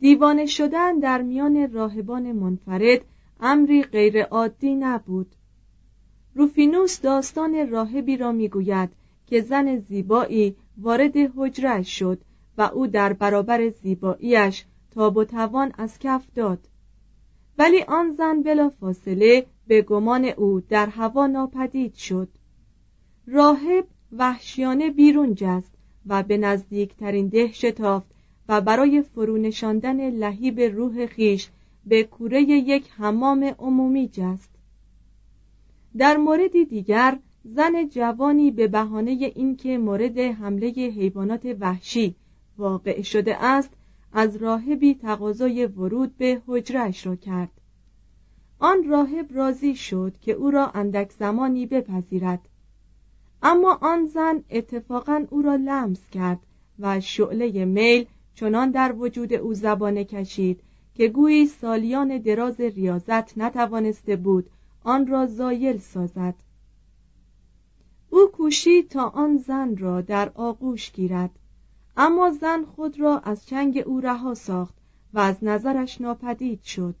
دیوانه 0.00 0.46
شدن 0.46 0.98
در 0.98 1.22
میان 1.22 1.72
راهبان 1.72 2.32
منفرد 2.32 3.00
امری 3.40 3.82
غیرعادی 3.82 4.74
نبود. 4.74 5.34
روفینوس 6.34 7.00
داستان 7.00 7.70
راهبی 7.70 8.16
را 8.16 8.32
می‌گوید 8.32 8.90
که 9.26 9.40
زن 9.40 9.78
زیبایی 9.78 10.56
وارد 10.78 11.16
حجرش 11.36 11.98
شد 11.98 12.20
و 12.58 12.62
او 12.62 12.86
در 12.86 13.12
برابر 13.12 13.68
زیباییش 13.68 14.64
تاب 14.90 15.16
و 15.16 15.24
توان 15.24 15.72
از 15.78 15.98
کف 15.98 16.26
داد. 16.34 16.68
ولی 17.58 17.82
آن 17.82 18.12
زن 18.12 18.42
بلا 18.42 18.70
فاصله 18.70 19.46
به 19.66 19.82
گمان 19.82 20.24
او 20.24 20.60
در 20.60 20.86
هوا 20.86 21.26
ناپدید 21.26 21.94
شد. 21.94 22.28
راهب 23.26 23.86
وحشیانه 24.12 24.90
بیرون 24.90 25.34
جست 25.34 25.72
و 26.06 26.22
به 26.22 26.36
نزدیکترین 26.36 27.28
ده 27.28 27.52
شتافت 27.52 28.06
و 28.48 28.60
برای 28.60 29.02
فرونشاندن 29.02 30.10
لهیب 30.10 30.60
روح 30.60 31.06
خیش 31.06 31.48
به 31.86 32.04
کوره 32.04 32.42
یک 32.42 32.90
حمام 32.96 33.54
عمومی 33.58 34.08
جست. 34.08 34.50
در 35.98 36.16
موردی 36.16 36.64
دیگر 36.64 37.18
زن 37.44 37.88
جوانی 37.88 38.50
به 38.50 38.68
بهانه 38.68 39.10
اینکه 39.10 39.78
مورد 39.78 40.18
حمله 40.18 40.68
حیوانات 40.68 41.56
وحشی 41.60 42.14
واقع 42.58 43.02
شده 43.02 43.44
است 43.44 43.70
از 44.12 44.36
راهبی 44.36 44.94
تقاضای 44.94 45.66
ورود 45.66 46.16
به 46.16 46.42
حجرش 46.46 47.06
را 47.06 47.16
کرد. 47.16 47.50
آن 48.58 48.84
راهب 48.84 49.26
راضی 49.34 49.76
شد 49.76 50.14
که 50.20 50.32
او 50.32 50.50
را 50.50 50.70
اندک 50.70 51.12
زمانی 51.12 51.66
بپذیرد. 51.66 52.48
اما 53.42 53.78
آن 53.82 54.06
زن 54.06 54.44
اتفاقا 54.50 55.24
او 55.30 55.42
را 55.42 55.56
لمس 55.56 56.10
کرد 56.10 56.38
و 56.78 57.00
شعله 57.00 57.64
میل 57.64 58.06
چنان 58.34 58.70
در 58.70 58.92
وجود 58.92 59.32
او 59.32 59.54
زبانه 59.54 60.04
کشید 60.04 60.60
که 60.94 61.08
گویی 61.08 61.46
سالیان 61.46 62.18
دراز 62.18 62.60
ریاضت 62.60 63.38
نتوانسته 63.38 64.16
بود 64.16 64.50
آن 64.84 65.06
را 65.06 65.26
زایل 65.26 65.78
سازد. 65.78 66.34
او 68.10 68.26
کوشید 68.26 68.88
تا 68.88 69.08
آن 69.08 69.36
زن 69.36 69.76
را 69.76 70.00
در 70.00 70.30
آغوش 70.34 70.92
گیرد. 70.92 71.30
اما 71.96 72.30
زن 72.30 72.64
خود 72.64 73.00
را 73.00 73.18
از 73.18 73.46
چنگ 73.46 73.82
او 73.86 74.00
رها 74.00 74.34
ساخت 74.34 74.74
و 75.12 75.18
از 75.18 75.44
نظرش 75.44 76.00
ناپدید 76.00 76.62
شد 76.62 76.94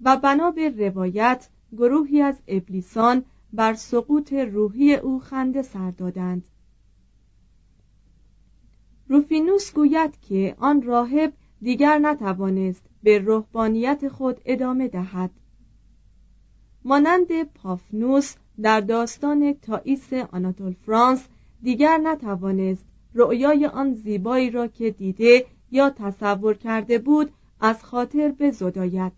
و 0.00 0.16
بنا 0.16 0.50
به 0.50 0.68
روایت 0.68 1.48
گروهی 1.72 2.22
از 2.22 2.36
ابلیسان 2.48 3.24
بر 3.52 3.74
سقوط 3.74 4.32
روحی 4.32 4.94
او 4.94 5.20
خنده 5.20 5.62
سر 5.62 5.90
دادند. 5.90 6.44
روفینوس 9.08 9.72
گوید 9.74 10.20
که 10.20 10.56
آن 10.58 10.82
راهب 10.82 11.32
دیگر 11.62 11.98
نتوانست 11.98 12.86
به 13.02 13.18
روحانیت 13.18 14.08
خود 14.08 14.40
ادامه 14.44 14.88
دهد. 14.88 15.30
مانند 16.84 17.42
پافنوس 17.42 18.34
در 18.62 18.80
داستان 18.80 19.52
تائیس 19.52 20.12
آناتول 20.12 20.72
فرانس 20.72 21.28
دیگر 21.62 21.98
نتوانست 21.98 22.89
رؤیای 23.14 23.66
آن 23.66 23.94
زیبایی 23.94 24.50
را 24.50 24.66
که 24.66 24.90
دیده 24.90 25.46
یا 25.70 25.90
تصور 25.90 26.54
کرده 26.54 26.98
بود 26.98 27.32
از 27.60 27.84
خاطر 27.84 28.34
بزداید 28.40 29.12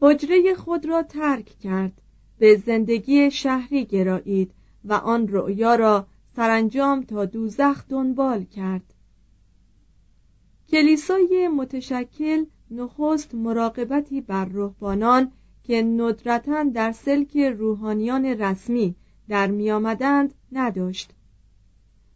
حجره 0.00 0.54
خود 0.54 0.86
را 0.86 1.02
ترک 1.02 1.44
کرد 1.44 1.92
به 2.38 2.56
زندگی 2.56 3.30
شهری 3.30 3.84
گرایید 3.84 4.50
و 4.84 4.92
آن 4.92 5.28
رؤیا 5.28 5.74
را 5.74 6.06
سرانجام 6.36 7.02
تا 7.02 7.24
دوزخ 7.24 7.84
دنبال 7.88 8.44
کرد. 8.44 8.94
کلیسای 10.68 11.48
متشکل 11.48 12.44
نخست 12.70 13.34
مراقبتی 13.34 14.20
بر 14.20 14.44
روحانان 14.44 15.32
که 15.64 15.82
ندرتا 15.82 16.62
در 16.62 16.92
سلک 16.92 17.36
روحانیان 17.36 18.24
رسمی 18.24 18.94
در 19.28 19.46
میآمدند 19.46 20.34
نداشت. 20.52 21.10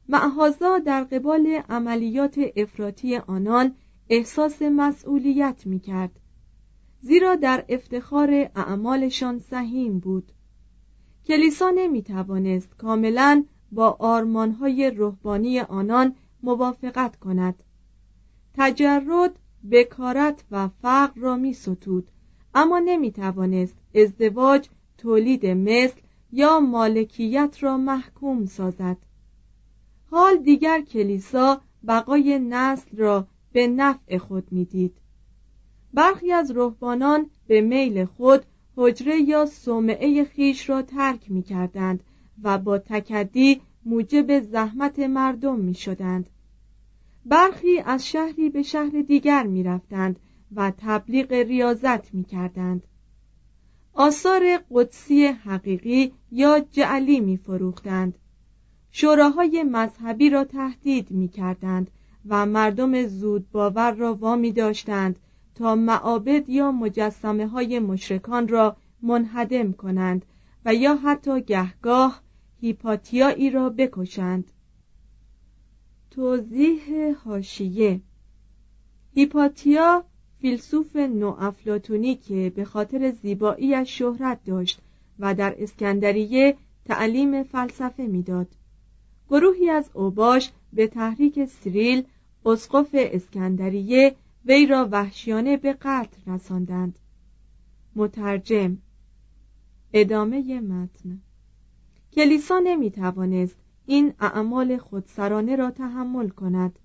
معهازا 0.09 0.79
در 0.79 1.05
قبال 1.05 1.63
عملیات 1.69 2.41
افراطی 2.57 3.17
آنان 3.17 3.75
احساس 4.09 4.63
مسئولیت 4.63 5.67
می 5.67 5.81
کرد 5.81 6.21
زیرا 7.01 7.35
در 7.35 7.65
افتخار 7.69 8.51
اعمالشان 8.57 9.39
سهیم 9.39 9.99
بود. 9.99 10.33
کلیسا 11.27 11.71
نمی 11.71 12.03
توانست 12.03 12.77
کاملا 12.77 13.45
با 13.73 13.97
آرمانهای 13.99 14.91
روحانی 14.91 15.61
آنان 15.61 16.15
موافقت 16.43 17.17
کند. 17.17 17.63
تجرد 18.55 19.39
بکارت 19.71 20.45
و 20.51 20.69
فقر 20.69 21.21
را 21.21 21.37
می 21.37 21.53
ستود 21.53 22.09
اما 22.55 22.79
نمی 22.79 23.13
توانست 23.13 23.77
ازدواج 23.95 24.69
تولید 24.99 25.47
مثل 25.47 26.01
یا 26.33 26.61
مالکیت 26.61 27.57
را 27.61 27.77
محکوم 27.77 28.47
سازد. 28.47 28.97
حال 30.11 30.37
دیگر 30.37 30.81
کلیسا 30.81 31.61
بقای 31.89 32.39
نسل 32.39 32.97
را 32.97 33.27
به 33.53 33.67
نفع 33.67 34.19
خود 34.19 34.53
می‌دید 34.53 34.97
برخی 35.95 36.33
از 36.33 36.51
رهبانان 36.51 37.31
به 37.47 37.61
میل 37.61 38.05
خود 38.05 38.45
حجره 38.77 39.21
یا 39.21 39.47
صومعه 39.47 40.25
خیش 40.25 40.69
را 40.71 40.83
ترک 40.83 41.31
می 41.31 41.43
کردند 41.43 42.05
و 42.43 42.59
با 42.59 42.79
تکدی 42.79 43.61
موجب 43.85 44.41
زحمت 44.41 44.99
مردم 44.99 45.59
می 45.59 45.75
شدند. 45.75 46.31
برخی 47.27 47.79
از 47.79 48.07
شهری 48.07 48.51
به 48.51 48.63
شهر 48.63 49.03
دیگر 49.03 49.47
می 49.47 49.63
رفتند 49.63 50.19
و 50.57 50.73
تبلیغ 50.79 51.33
ریاضت 51.33 52.15
می 52.15 52.25
کردند. 52.25 52.87
آثار 53.93 54.59
قدسی 54.71 55.27
حقیقی 55.27 56.13
یا 56.31 56.61
جعلی 56.61 57.21
می 57.21 57.37
فروختند 57.37 58.19
شوراهای 58.97 59.63
مذهبی 59.63 60.31
را 60.31 60.45
تهدید 60.45 61.11
می 61.11 61.29
کردند 61.29 61.91
و 62.29 62.47
مردم 62.47 63.07
زود 63.07 63.51
باور 63.51 63.93
را 63.93 64.15
وامی 64.15 64.53
داشتند 64.53 65.19
تا 65.55 65.75
معابد 65.75 66.49
یا 66.49 66.73
مجسمه 66.73 67.47
های 67.47 67.79
مشرکان 67.79 68.49
را 68.49 68.77
منهدم 69.03 69.73
کنند 69.73 70.25
و 70.65 70.75
یا 70.75 70.97
حتی 70.97 71.43
گهگاه 71.43 72.23
هیپاتیایی 72.61 73.51
را 73.51 73.69
بکشند 73.69 74.53
توضیح 76.11 77.15
هاشیه 77.25 78.01
هیپاتیا 79.15 80.05
فیلسوف 80.41 80.97
نوافلاتونی 80.97 82.15
که 82.15 82.53
به 82.57 82.65
خاطر 82.65 83.11
زیباییش 83.23 83.99
شهرت 83.99 84.45
داشت 84.45 84.81
و 85.19 85.35
در 85.35 85.55
اسکندریه 85.59 86.57
تعلیم 86.85 87.43
فلسفه 87.43 88.07
می‌داد. 88.07 88.49
گروهی 89.31 89.71
از 89.71 89.91
اوباش 89.95 90.51
به 90.73 90.87
تحریک 90.87 91.45
سیریل 91.45 92.05
اسقف 92.47 92.89
اسکندریه 92.93 94.17
وی 94.45 94.67
را 94.67 94.89
وحشیانه 94.93 95.57
به 95.57 95.73
قتل 95.73 96.33
رساندند. 96.33 96.99
مترجم 97.97 98.79
ادامه 99.93 100.61
متن. 100.61 101.21
کلیسا 102.13 102.59
نمی 102.59 102.91
توانست 102.91 103.57
این 103.87 104.13
اعمال 104.21 104.77
خودسرانه 104.77 105.57
را 105.57 105.71
تحمل 105.71 106.29
کند. 106.29 106.79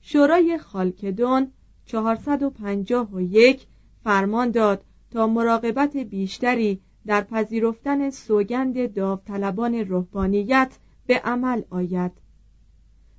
شورای 0.00 0.58
خالکدون 0.58 1.52
451 1.86 3.66
فرمان 4.04 4.50
داد 4.50 4.84
تا 5.10 5.26
مراقبت 5.26 5.96
بیشتری 5.96 6.80
در 7.06 7.20
پذیرفتن 7.20 8.10
سوگند 8.10 8.94
داوطلبان 8.94 9.74
رهبانیت 9.74 10.78
به 11.10 11.18
عمل 11.18 11.62
آید. 11.70 12.12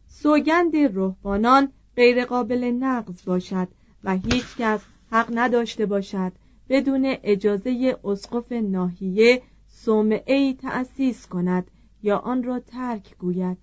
سوگند 0.07 0.75
رهبانان 0.75 1.71
غیرقابل 1.95 2.63
نقض 2.63 3.25
باشد 3.25 3.67
و 4.03 4.17
هیچ 4.17 4.45
کس 4.57 4.81
حق 5.11 5.29
نداشته 5.33 5.85
باشد 5.85 6.31
بدون 6.69 7.15
اجازه 7.23 7.97
اسقف 8.03 8.51
ناحیه 8.51 9.41
صومعه 9.67 10.53
تأسیس 10.53 11.27
کند 11.27 11.71
یا 12.03 12.17
آن 12.17 12.43
را 12.43 12.59
ترک 12.59 13.17
گوید. 13.17 13.57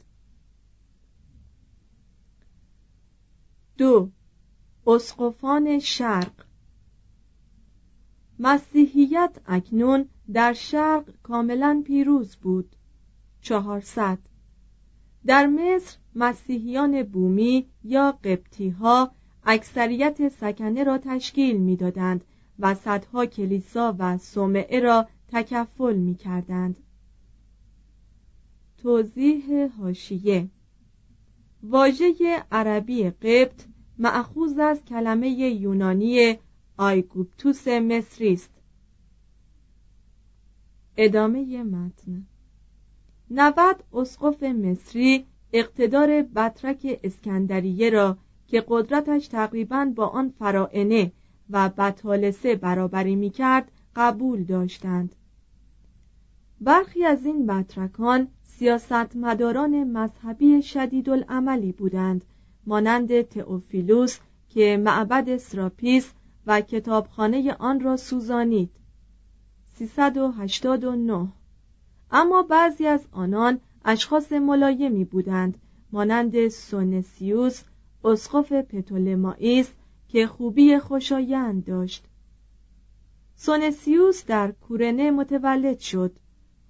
دو. 3.79 4.11
اسقفان 4.87 5.79
شرق. 5.79 6.45
مسیحیت 8.39 9.39
اکنون 9.47 10.09
در 10.33 10.53
شرق 10.53 11.15
کاملا 11.23 11.83
پیروز 11.87 12.37
بود. 12.37 12.75
چهارصد. 13.41 14.19
در 15.27 15.47
مصر 15.47 15.97
مسیحیان 16.15 17.03
بومی 17.03 17.67
یا 17.85 18.13
قبطی 18.13 18.69
ها 18.69 19.11
اکثریت 19.45 20.29
سکنه 20.29 20.85
را 20.85 20.99
تشکیل 20.99 21.57
می‌دادند 21.57 22.25
و 22.59 22.75
صدها 22.75 23.27
کلیسا 23.27 23.97
و 23.99 24.19
صومعه 24.19 24.81
را 24.81 25.09
تکفل 25.29 25.97
می 25.97 26.15
کردند. 26.15 26.77
توضیح 28.77 29.67
هاشیه 29.67 30.49
واژه 31.63 32.15
عربی 32.53 33.11
قبط 33.11 33.65
معخوز 33.99 34.59
از 34.59 34.85
کلمه 34.85 35.29
یونانی 35.29 36.39
آیگوپتوس 36.77 37.69
مصری 37.69 38.33
است. 38.33 38.51
ادامه 40.97 41.63
متن. 41.63 42.27
نود 43.31 43.83
اسقف 43.93 44.43
مصری 44.43 45.27
اقتدار 45.53 46.23
بطرک 46.23 47.01
اسکندریه 47.05 47.91
را 47.91 48.17
که 48.47 48.65
قدرتش 48.69 49.29
تقریبا 49.29 49.93
با 49.97 50.07
آن 50.07 50.29
فرائنه 50.39 51.13
و 51.51 51.69
بطالسه 51.69 52.57
برابری 52.57 53.17
می 53.17 53.31
کرد 53.31 53.73
قبول 53.97 54.45
داشتند. 54.45 55.15
برخی 56.61 57.05
از 57.05 57.27
این 57.27 57.47
بطرکان 57.47 58.29
سیاستمداران 58.43 59.85
مذهبی 59.85 60.63
شدید 60.63 61.11
العملی 61.11 61.73
بودند 61.73 62.25
مانند 62.67 63.23
تئوفیلوس 63.23 64.19
که 64.49 64.77
معبد 64.85 65.37
سراپیس 65.37 66.13
و 66.47 66.61
کتابخانه 66.61 67.53
آن 67.59 67.81
را 67.81 67.97
سوزانید. 67.97 68.71
389 69.73 71.29
اما 72.11 72.43
بعضی 72.43 72.87
از 72.87 73.07
آنان 73.13 73.61
اشخاص 73.85 74.33
ملایمی 74.33 75.05
بودند 75.05 75.59
مانند 75.93 76.49
سونسیوس 76.49 77.63
اسقف 78.05 78.53
پتولمائیس 78.53 79.73
که 80.09 80.27
خوبی 80.27 80.79
خوشایند 80.79 81.65
داشت. 81.65 82.05
سونسیوس 83.37 84.25
در 84.25 84.53
کورنه 84.53 85.11
متولد 85.11 85.79
شد 85.79 86.17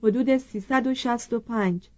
حدود 0.02 0.36
365 0.36 1.88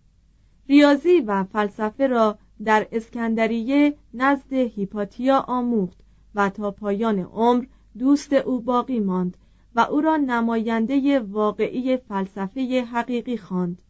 ریاضی 0.68 1.20
و 1.20 1.44
فلسفه 1.44 2.07
را 2.07 2.38
در 2.64 2.88
اسکندریه 2.92 3.94
نزد 4.14 4.53
هیپاتیا 4.53 5.38
آموخت 5.38 5.98
و 6.35 6.50
تا 6.50 6.70
پایان 6.70 7.18
عمر 7.18 7.64
دوست 7.98 8.33
او 8.33 8.61
باقی 8.61 9.00
ماند. 9.00 9.37
و 9.74 9.80
او 9.80 10.00
را 10.00 10.16
نماینده 10.16 11.20
واقعی 11.20 11.96
فلسفه 11.96 12.85
حقیقی 12.92 13.37
خواند. 13.37 13.83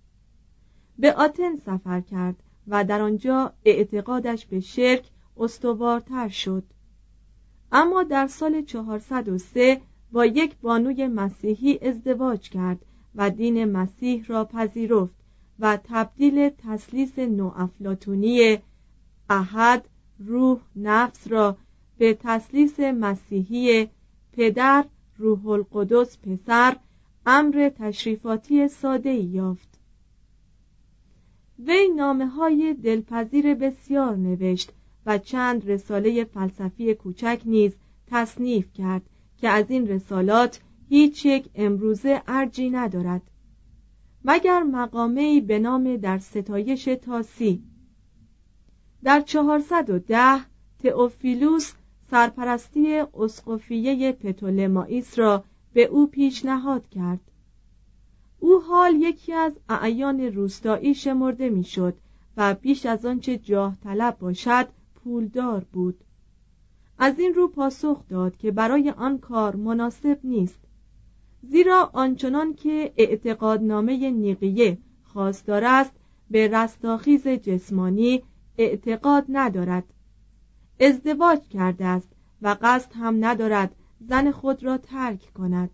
به 0.98 1.12
آتن 1.14 1.56
سفر 1.56 2.00
کرد 2.00 2.42
و 2.68 2.84
در 2.84 3.02
آنجا 3.02 3.52
اعتقادش 3.64 4.46
به 4.46 4.60
شرک 4.60 5.10
استوارتر 5.36 6.28
شد 6.28 6.64
اما 7.72 8.02
در 8.02 8.26
سال 8.26 8.62
403 8.62 9.80
با 10.12 10.26
یک 10.26 10.56
بانوی 10.56 11.06
مسیحی 11.06 11.78
ازدواج 11.82 12.50
کرد 12.50 12.86
و 13.14 13.30
دین 13.30 13.64
مسیح 13.64 14.24
را 14.26 14.44
پذیرفت 14.44 15.14
و 15.58 15.78
تبدیل 15.84 16.48
تسلیس 16.48 17.18
نوافلاتونی 17.18 18.58
احد 19.30 19.88
روح 20.18 20.60
نفس 20.76 21.28
را 21.28 21.56
به 21.98 22.18
تسلیس 22.20 22.80
مسیحی 22.80 23.88
پدر 24.32 24.84
روح 25.20 25.46
القدس 25.46 26.18
پسر 26.18 26.76
امر 27.26 27.68
تشریفاتی 27.68 28.68
ساده 28.68 29.10
یافت. 29.10 29.80
وی 31.58 31.88
نامه 31.96 32.26
های 32.26 32.74
دلپذیر 32.74 33.54
بسیار 33.54 34.16
نوشت 34.16 34.72
و 35.06 35.18
چند 35.18 35.70
رساله 35.70 36.24
فلسفی 36.24 36.94
کوچک 36.94 37.40
نیز 37.44 37.72
تصنیف 38.06 38.72
کرد 38.72 39.02
که 39.38 39.48
از 39.48 39.70
این 39.70 39.88
رسالات 39.88 40.60
هیچ 40.88 41.26
یک 41.26 41.50
امروزه 41.54 42.22
ارجی 42.26 42.70
ندارد. 42.70 43.22
مگر 44.24 44.62
مقامه 44.62 45.40
به 45.40 45.58
نام 45.58 45.96
در 45.96 46.18
ستایش 46.18 46.84
تاسی. 46.84 47.62
در 49.04 49.20
410 49.20 50.40
تئوفیلوس 50.78 51.72
سرپرستی 52.10 53.02
اسقفیه 53.14 54.12
پتولمائیس 54.12 55.18
را 55.18 55.44
به 55.72 55.84
او 55.84 56.06
پیشنهاد 56.06 56.88
کرد. 56.88 57.20
او 58.38 58.60
حال 58.60 58.94
یکی 58.94 59.32
از 59.32 59.52
اعیان 59.68 60.20
روستایی 60.20 60.94
شمرده 60.94 61.48
می‌شد 61.48 61.94
و 62.36 62.54
بیش 62.54 62.86
از 62.86 63.06
آنچه 63.06 63.38
جاه 63.38 63.76
طلب 63.84 64.18
باشد 64.18 64.68
پولدار 64.94 65.66
بود. 65.72 66.04
از 66.98 67.18
این 67.18 67.34
رو 67.34 67.48
پاسخ 67.48 68.08
داد 68.08 68.36
که 68.36 68.50
برای 68.50 68.90
آن 68.90 69.18
کار 69.18 69.56
مناسب 69.56 70.18
نیست 70.24 70.60
زیرا 71.42 71.90
آنچنان 71.92 72.54
که 72.54 72.92
اعتقادنامه 72.96 74.10
نیقیه 74.10 74.78
خواستار 75.02 75.64
است 75.64 75.92
به 76.30 76.48
رستاخیز 76.48 77.28
جسمانی 77.28 78.22
اعتقاد 78.58 79.24
ندارد. 79.28 79.84
ازدواج 80.80 81.48
کرده 81.48 81.84
است 81.84 82.08
و 82.42 82.56
قصد 82.62 82.92
هم 82.94 83.24
ندارد 83.24 83.74
زن 84.00 84.30
خود 84.30 84.64
را 84.64 84.78
ترک 84.78 85.32
کند. 85.34 85.70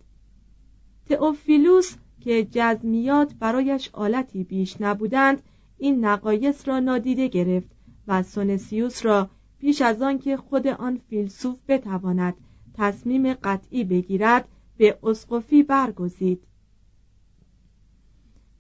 تئوفیلوس 1.08 1.94
که 2.20 2.48
جزمیات 2.50 3.34
برایش 3.34 3.90
آلتی 3.92 4.44
بیش 4.44 4.80
نبودند 4.80 5.42
این 5.78 6.04
نقایص 6.04 6.68
را 6.68 6.80
نادیده 6.80 7.28
گرفت 7.28 7.70
و 8.08 8.22
سونسیوس 8.22 9.04
را 9.04 9.30
پیش 9.58 9.82
از 9.82 10.02
آن 10.02 10.18
که 10.18 10.36
خود 10.36 10.66
آن 10.66 10.96
فیلسوف 10.96 11.58
بتواند 11.68 12.34
تصمیم 12.74 13.34
قطعی 13.34 13.84
بگیرد 13.84 14.48
به 14.76 14.98
اسقفی 15.02 15.62
برگزید. 15.62 16.42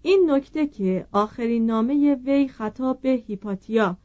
این 0.02 0.30
نکته 0.30 0.66
که 0.66 1.06
آخرین 1.12 1.66
نامه 1.66 2.14
وی 2.14 2.48
خطاب 2.48 3.00
به 3.00 3.08
هیپاتیا 3.08 3.96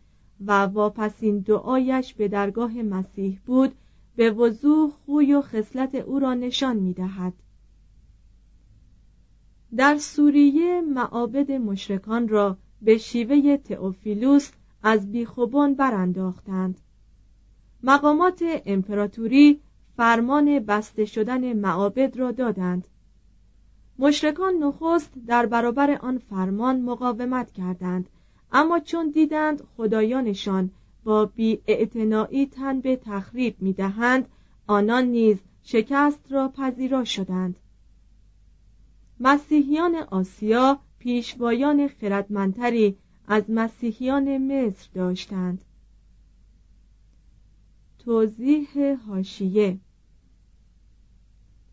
و 0.46 0.66
واپسین 0.66 1.40
دعایش 1.40 2.14
به 2.14 2.28
درگاه 2.28 2.82
مسیح 2.82 3.40
بود 3.46 3.76
به 4.16 4.32
وضوح 4.32 4.92
خوی 5.06 5.34
و 5.34 5.42
خصلت 5.42 5.96
او 5.96 6.20
را 6.20 6.34
نشان 6.34 6.76
می 6.78 6.94
دهد. 6.94 7.34
در 9.76 9.98
سوریه 9.98 10.82
معابد 10.82 11.52
مشرکان 11.52 12.28
را 12.28 12.58
به 12.82 12.98
شیوه 12.98 13.58
تئوفیلوس 13.58 14.52
از 14.84 15.12
بیخوبان 15.12 15.76
برانداختند 15.76 16.82
مقامات 17.84 18.44
امپراتوری 18.66 19.62
فرمان 19.98 20.60
بسته 20.60 21.06
شدن 21.06 21.54
معابد 21.54 22.18
را 22.18 22.32
دادند 22.32 22.88
مشرکان 24.00 24.54
نخست 24.54 25.14
در 25.28 25.46
برابر 25.46 25.98
آن 26.02 26.18
فرمان 26.18 26.82
مقاومت 26.82 27.52
کردند 27.52 28.10
اما 28.52 28.80
چون 28.80 29.10
دیدند 29.10 29.64
خدایانشان 29.78 30.72
با 31.04 31.26
بی 31.26 31.56
تن 32.52 32.82
به 32.82 32.96
تخریب 32.96 33.56
می 33.60 33.74
دهند 33.74 34.28
آنان 34.68 35.04
نیز 35.04 35.38
شکست 35.64 36.32
را 36.32 36.48
پذیرا 36.50 37.04
شدند. 37.04 37.60
مسیحیان 39.20 39.96
آسیا 39.96 40.80
پیشوایان 41.00 41.88
خردمندتری 41.88 42.98
از 43.28 43.44
مسیحیان 43.50 44.38
مصر 44.38 44.90
داشتند. 44.94 45.66
توضیح 48.00 48.98
هاشیه 49.08 49.78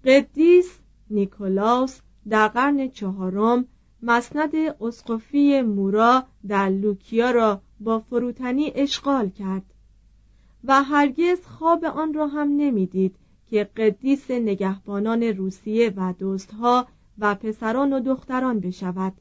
قدیس 0.04 0.78
نیکولاوس 1.10 2.00
در 2.28 2.48
قرن 2.48 2.88
چهارم 2.88 3.64
مسند 4.02 4.52
اسقفی 4.80 5.62
مورا 5.62 6.24
در 6.48 6.68
لوکیا 6.68 7.30
را 7.30 7.60
با 7.80 7.98
فروتنی 7.98 8.72
اشغال 8.74 9.28
کرد 9.28 9.62
و 10.64 10.82
هرگز 10.82 11.46
خواب 11.46 11.84
آن 11.84 12.14
را 12.14 12.26
هم 12.26 12.48
نمی‌دید 12.48 13.16
که 13.50 13.64
قدیس 13.64 14.30
نگهبانان 14.30 15.22
روسیه 15.22 15.92
و 15.96 16.12
دوستها 16.18 16.86
و 17.18 17.34
پسران 17.34 17.92
و 17.92 18.00
دختران 18.00 18.60
بشود 18.60 19.12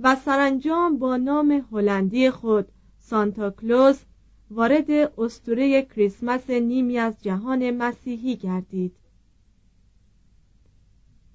و 0.00 0.16
سرانجام 0.16 0.98
با 0.98 1.16
نام 1.16 1.66
هلندی 1.72 2.30
خود 2.30 2.68
سانتا 2.98 3.50
کلوز 3.50 4.00
وارد 4.50 4.90
استوره 5.18 5.82
کریسمس 5.82 6.50
نیمی 6.50 6.98
از 6.98 7.22
جهان 7.22 7.70
مسیحی 7.70 8.36
گردید. 8.36 8.96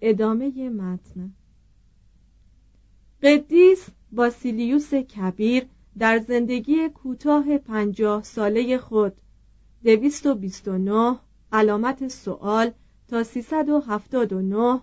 ادامه 0.02 0.70
متن. 0.70 1.34
قدیس 3.24 3.88
باسیلیوس 4.12 4.94
کبیر 4.94 5.66
در 5.98 6.20
زندگی 6.20 6.90
کوتاه 6.90 7.58
پنجاه 7.58 8.24
ساله 8.24 8.78
خود. 8.78 9.14
دویست 9.84 10.26
و 10.26 10.36
بیست 10.36 10.68
و 10.68 10.78
نه 10.78 11.20
علامت 11.52 12.08
سوال 12.08 12.72
تا 13.08 13.24
سیصد 13.24 13.70
و 13.70 13.80
هفتاد 13.80 14.34
و 14.34 14.42
نه 14.42 14.82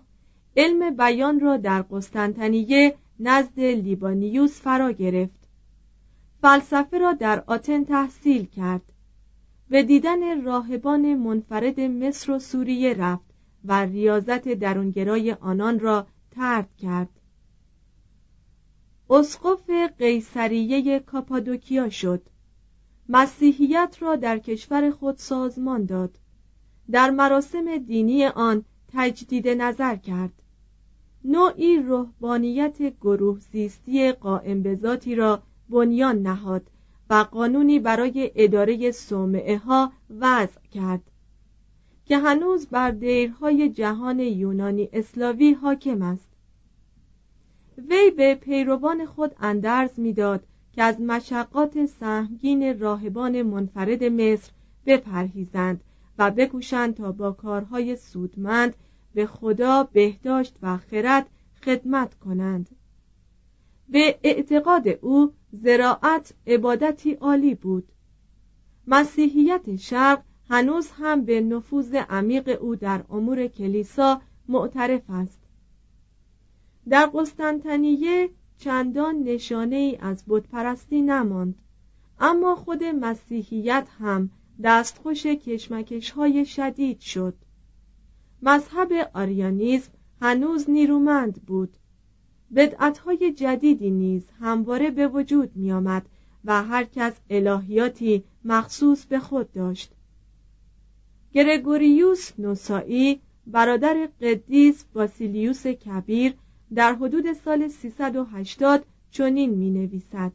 علم 0.57 0.95
بیان 0.95 1.39
را 1.39 1.57
در 1.57 1.81
قسطنطنیه 1.81 2.95
نزد 3.19 3.59
لیبانیوس 3.59 4.61
فرا 4.61 4.91
گرفت. 4.91 5.49
فلسفه 6.41 6.97
را 6.97 7.13
در 7.13 7.43
آتن 7.47 7.83
تحصیل 7.83 8.45
کرد. 8.45 8.93
به 9.69 9.83
دیدن 9.83 10.41
راهبان 10.41 11.15
منفرد 11.15 11.79
مصر 11.79 12.31
و 12.31 12.39
سوریه 12.39 12.93
رفت 12.93 13.33
و 13.65 13.85
ریاضت 13.85 14.47
درونگرای 14.47 15.31
آنان 15.31 15.79
را 15.79 16.07
ترد 16.31 16.69
کرد. 16.77 17.16
اسقف 19.09 19.69
قیصریه 19.99 20.99
کاپادوکیا 20.99 21.89
شد. 21.89 22.21
مسیحیت 23.09 23.97
را 23.99 24.15
در 24.15 24.39
کشور 24.39 24.91
خود 24.91 25.17
سازمان 25.17 25.85
داد. 25.85 26.19
در 26.91 27.09
مراسم 27.09 27.77
دینی 27.77 28.25
آن 28.25 28.65
تجدید 28.93 29.47
نظر 29.47 29.95
کرد. 29.95 30.33
نوعی 31.23 31.77
روحانیت 31.77 32.81
گروه 32.81 33.39
زیستی 33.39 34.11
قائم 34.11 34.61
به 34.61 34.75
ذاتی 34.75 35.15
را 35.15 35.43
بنیان 35.69 36.21
نهاد 36.21 36.69
و 37.09 37.25
قانونی 37.31 37.79
برای 37.79 38.31
اداره 38.35 38.91
صومعه 38.91 39.57
ها 39.57 39.91
وضع 40.19 40.61
کرد. 40.71 41.11
که 42.05 42.17
هنوز 42.17 42.67
بر 42.67 42.91
دیرهای 42.91 43.69
جهان 43.69 44.19
یونانی 44.19 44.89
اسلاوی 44.93 45.53
حاکم 45.53 46.01
است. 46.01 46.26
وی 47.77 48.11
به 48.11 48.35
پیروان 48.35 49.05
خود 49.05 49.35
اندرز 49.39 49.99
می‌داد 49.99 50.43
که 50.71 50.83
از 50.83 51.01
مشقات 51.01 51.85
سهمگین 51.85 52.79
راهبان 52.79 53.41
منفرد 53.41 54.03
مصر 54.03 54.51
بپرهیزند 54.85 55.81
و 56.17 56.31
بکوشند 56.31 56.95
تا 56.95 57.11
با 57.11 57.31
کارهای 57.31 57.95
سودمند 57.95 58.75
به 59.13 59.25
خدا 59.25 59.83
بهداشت 59.83 60.55
و 60.61 60.77
خرد 60.77 61.29
خدمت 61.65 62.15
کنند. 62.15 62.69
به 63.89 64.19
اعتقاد 64.23 64.87
او 64.87 65.33
زراعت 65.51 66.33
عبادتی 66.47 67.13
عالی 67.13 67.55
بود. 67.55 67.91
مسیحیت 68.87 69.75
شرق 69.75 70.23
هنوز 70.49 70.89
هم 70.91 71.25
به 71.25 71.41
نفوذ 71.41 71.95
عمیق 72.09 72.57
او 72.61 72.75
در 72.75 73.03
امور 73.09 73.47
کلیسا 73.47 74.21
معترف 74.47 75.01
است. 75.09 75.36
در 76.89 77.05
قسطنطنیه 77.13 78.29
چندان 78.57 79.23
نشانه 79.23 79.75
ای 79.75 79.97
از 80.01 80.23
بتپرستی 80.27 81.01
نماند. 81.01 81.55
اما 82.19 82.55
خود 82.55 82.83
مسیحیت 82.83 83.87
هم 83.99 84.29
دستخوش 84.63 85.25
کشمکش 85.25 86.11
های 86.11 86.45
شدید 86.45 86.99
شد. 86.99 87.35
مذهب 88.41 89.11
آریانیزم 89.13 89.91
هنوز 90.21 90.69
نیرومند 90.69 91.41
بود. 91.45 91.77
بدعتهای 92.55 93.33
جدیدی 93.33 93.91
نیز 93.91 94.23
همواره 94.39 94.89
به 94.89 95.07
وجود 95.07 95.55
می 95.55 95.71
آمد 95.71 96.05
و 96.45 96.63
هر 96.63 96.83
کس 96.83 97.13
الهیاتی 97.29 98.23
مخصوص 98.43 99.05
به 99.05 99.19
خود 99.19 99.51
داشت. 99.51 99.91
گرگوریوس 101.33 102.31
نوسایی 102.39 103.21
برادر 103.47 104.09
قدیس 104.21 104.85
باسیلیوس 104.93 105.67
کبیر 105.67 106.35
در 106.75 106.93
حدود 106.93 107.33
سال 107.33 107.67
380 107.67 108.85
چنین 109.11 109.49
می 109.49 109.71
نویسد 109.71 110.31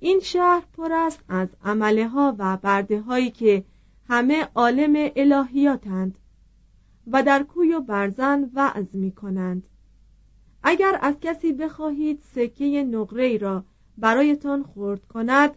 این 0.00 0.20
شهر 0.20 0.64
پر 0.76 0.92
است 0.92 1.24
از 1.28 1.48
عمله 1.64 2.08
ها 2.08 2.34
و 2.38 2.56
برده 2.56 3.00
هایی 3.00 3.30
که 3.30 3.64
همه 4.08 4.48
عالم 4.54 5.10
الهیاتند 5.16 6.18
و 7.06 7.22
در 7.22 7.42
کوی 7.42 7.74
و 7.74 7.80
برزن 7.80 8.50
وعظ 8.54 8.86
می 8.92 9.12
کنند 9.12 9.62
اگر 10.62 10.98
از 11.02 11.14
کسی 11.20 11.52
بخواهید 11.52 12.22
سکه 12.34 12.84
نقره 12.84 13.36
را 13.36 13.64
برایتان 13.98 14.62
خورد 14.62 15.04
کند 15.04 15.54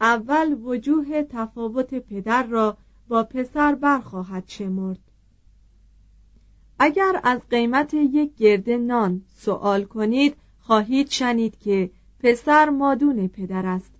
اول 0.00 0.56
وجوه 0.62 1.22
تفاوت 1.22 1.94
پدر 1.94 2.42
را 2.42 2.76
با 3.08 3.22
پسر 3.22 3.74
برخواهد 3.74 4.44
شمرد. 4.46 5.03
اگر 6.78 7.20
از 7.22 7.40
قیمت 7.50 7.94
یک 7.94 8.36
گرده 8.36 8.76
نان 8.76 9.22
سوال 9.36 9.84
کنید 9.84 10.36
خواهید 10.60 11.10
شنید 11.10 11.58
که 11.58 11.90
پسر 12.20 12.70
مادون 12.70 13.28
پدر 13.28 13.66
است. 13.66 13.94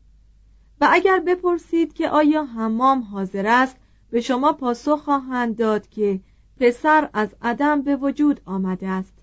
و 0.80 0.88
اگر 0.90 1.20
بپرسید 1.20 1.92
که 1.92 2.08
آیا 2.08 2.44
حمام 2.44 3.00
حاضر 3.00 3.46
است 3.46 3.76
به 4.10 4.20
شما 4.20 4.52
پاسخ 4.52 5.00
خواهند 5.00 5.56
داد 5.56 5.88
که 5.88 6.20
پسر 6.60 7.10
از 7.12 7.28
عدم 7.42 7.82
به 7.82 7.96
وجود 7.96 8.40
آمده 8.44 8.88
است. 8.88 9.13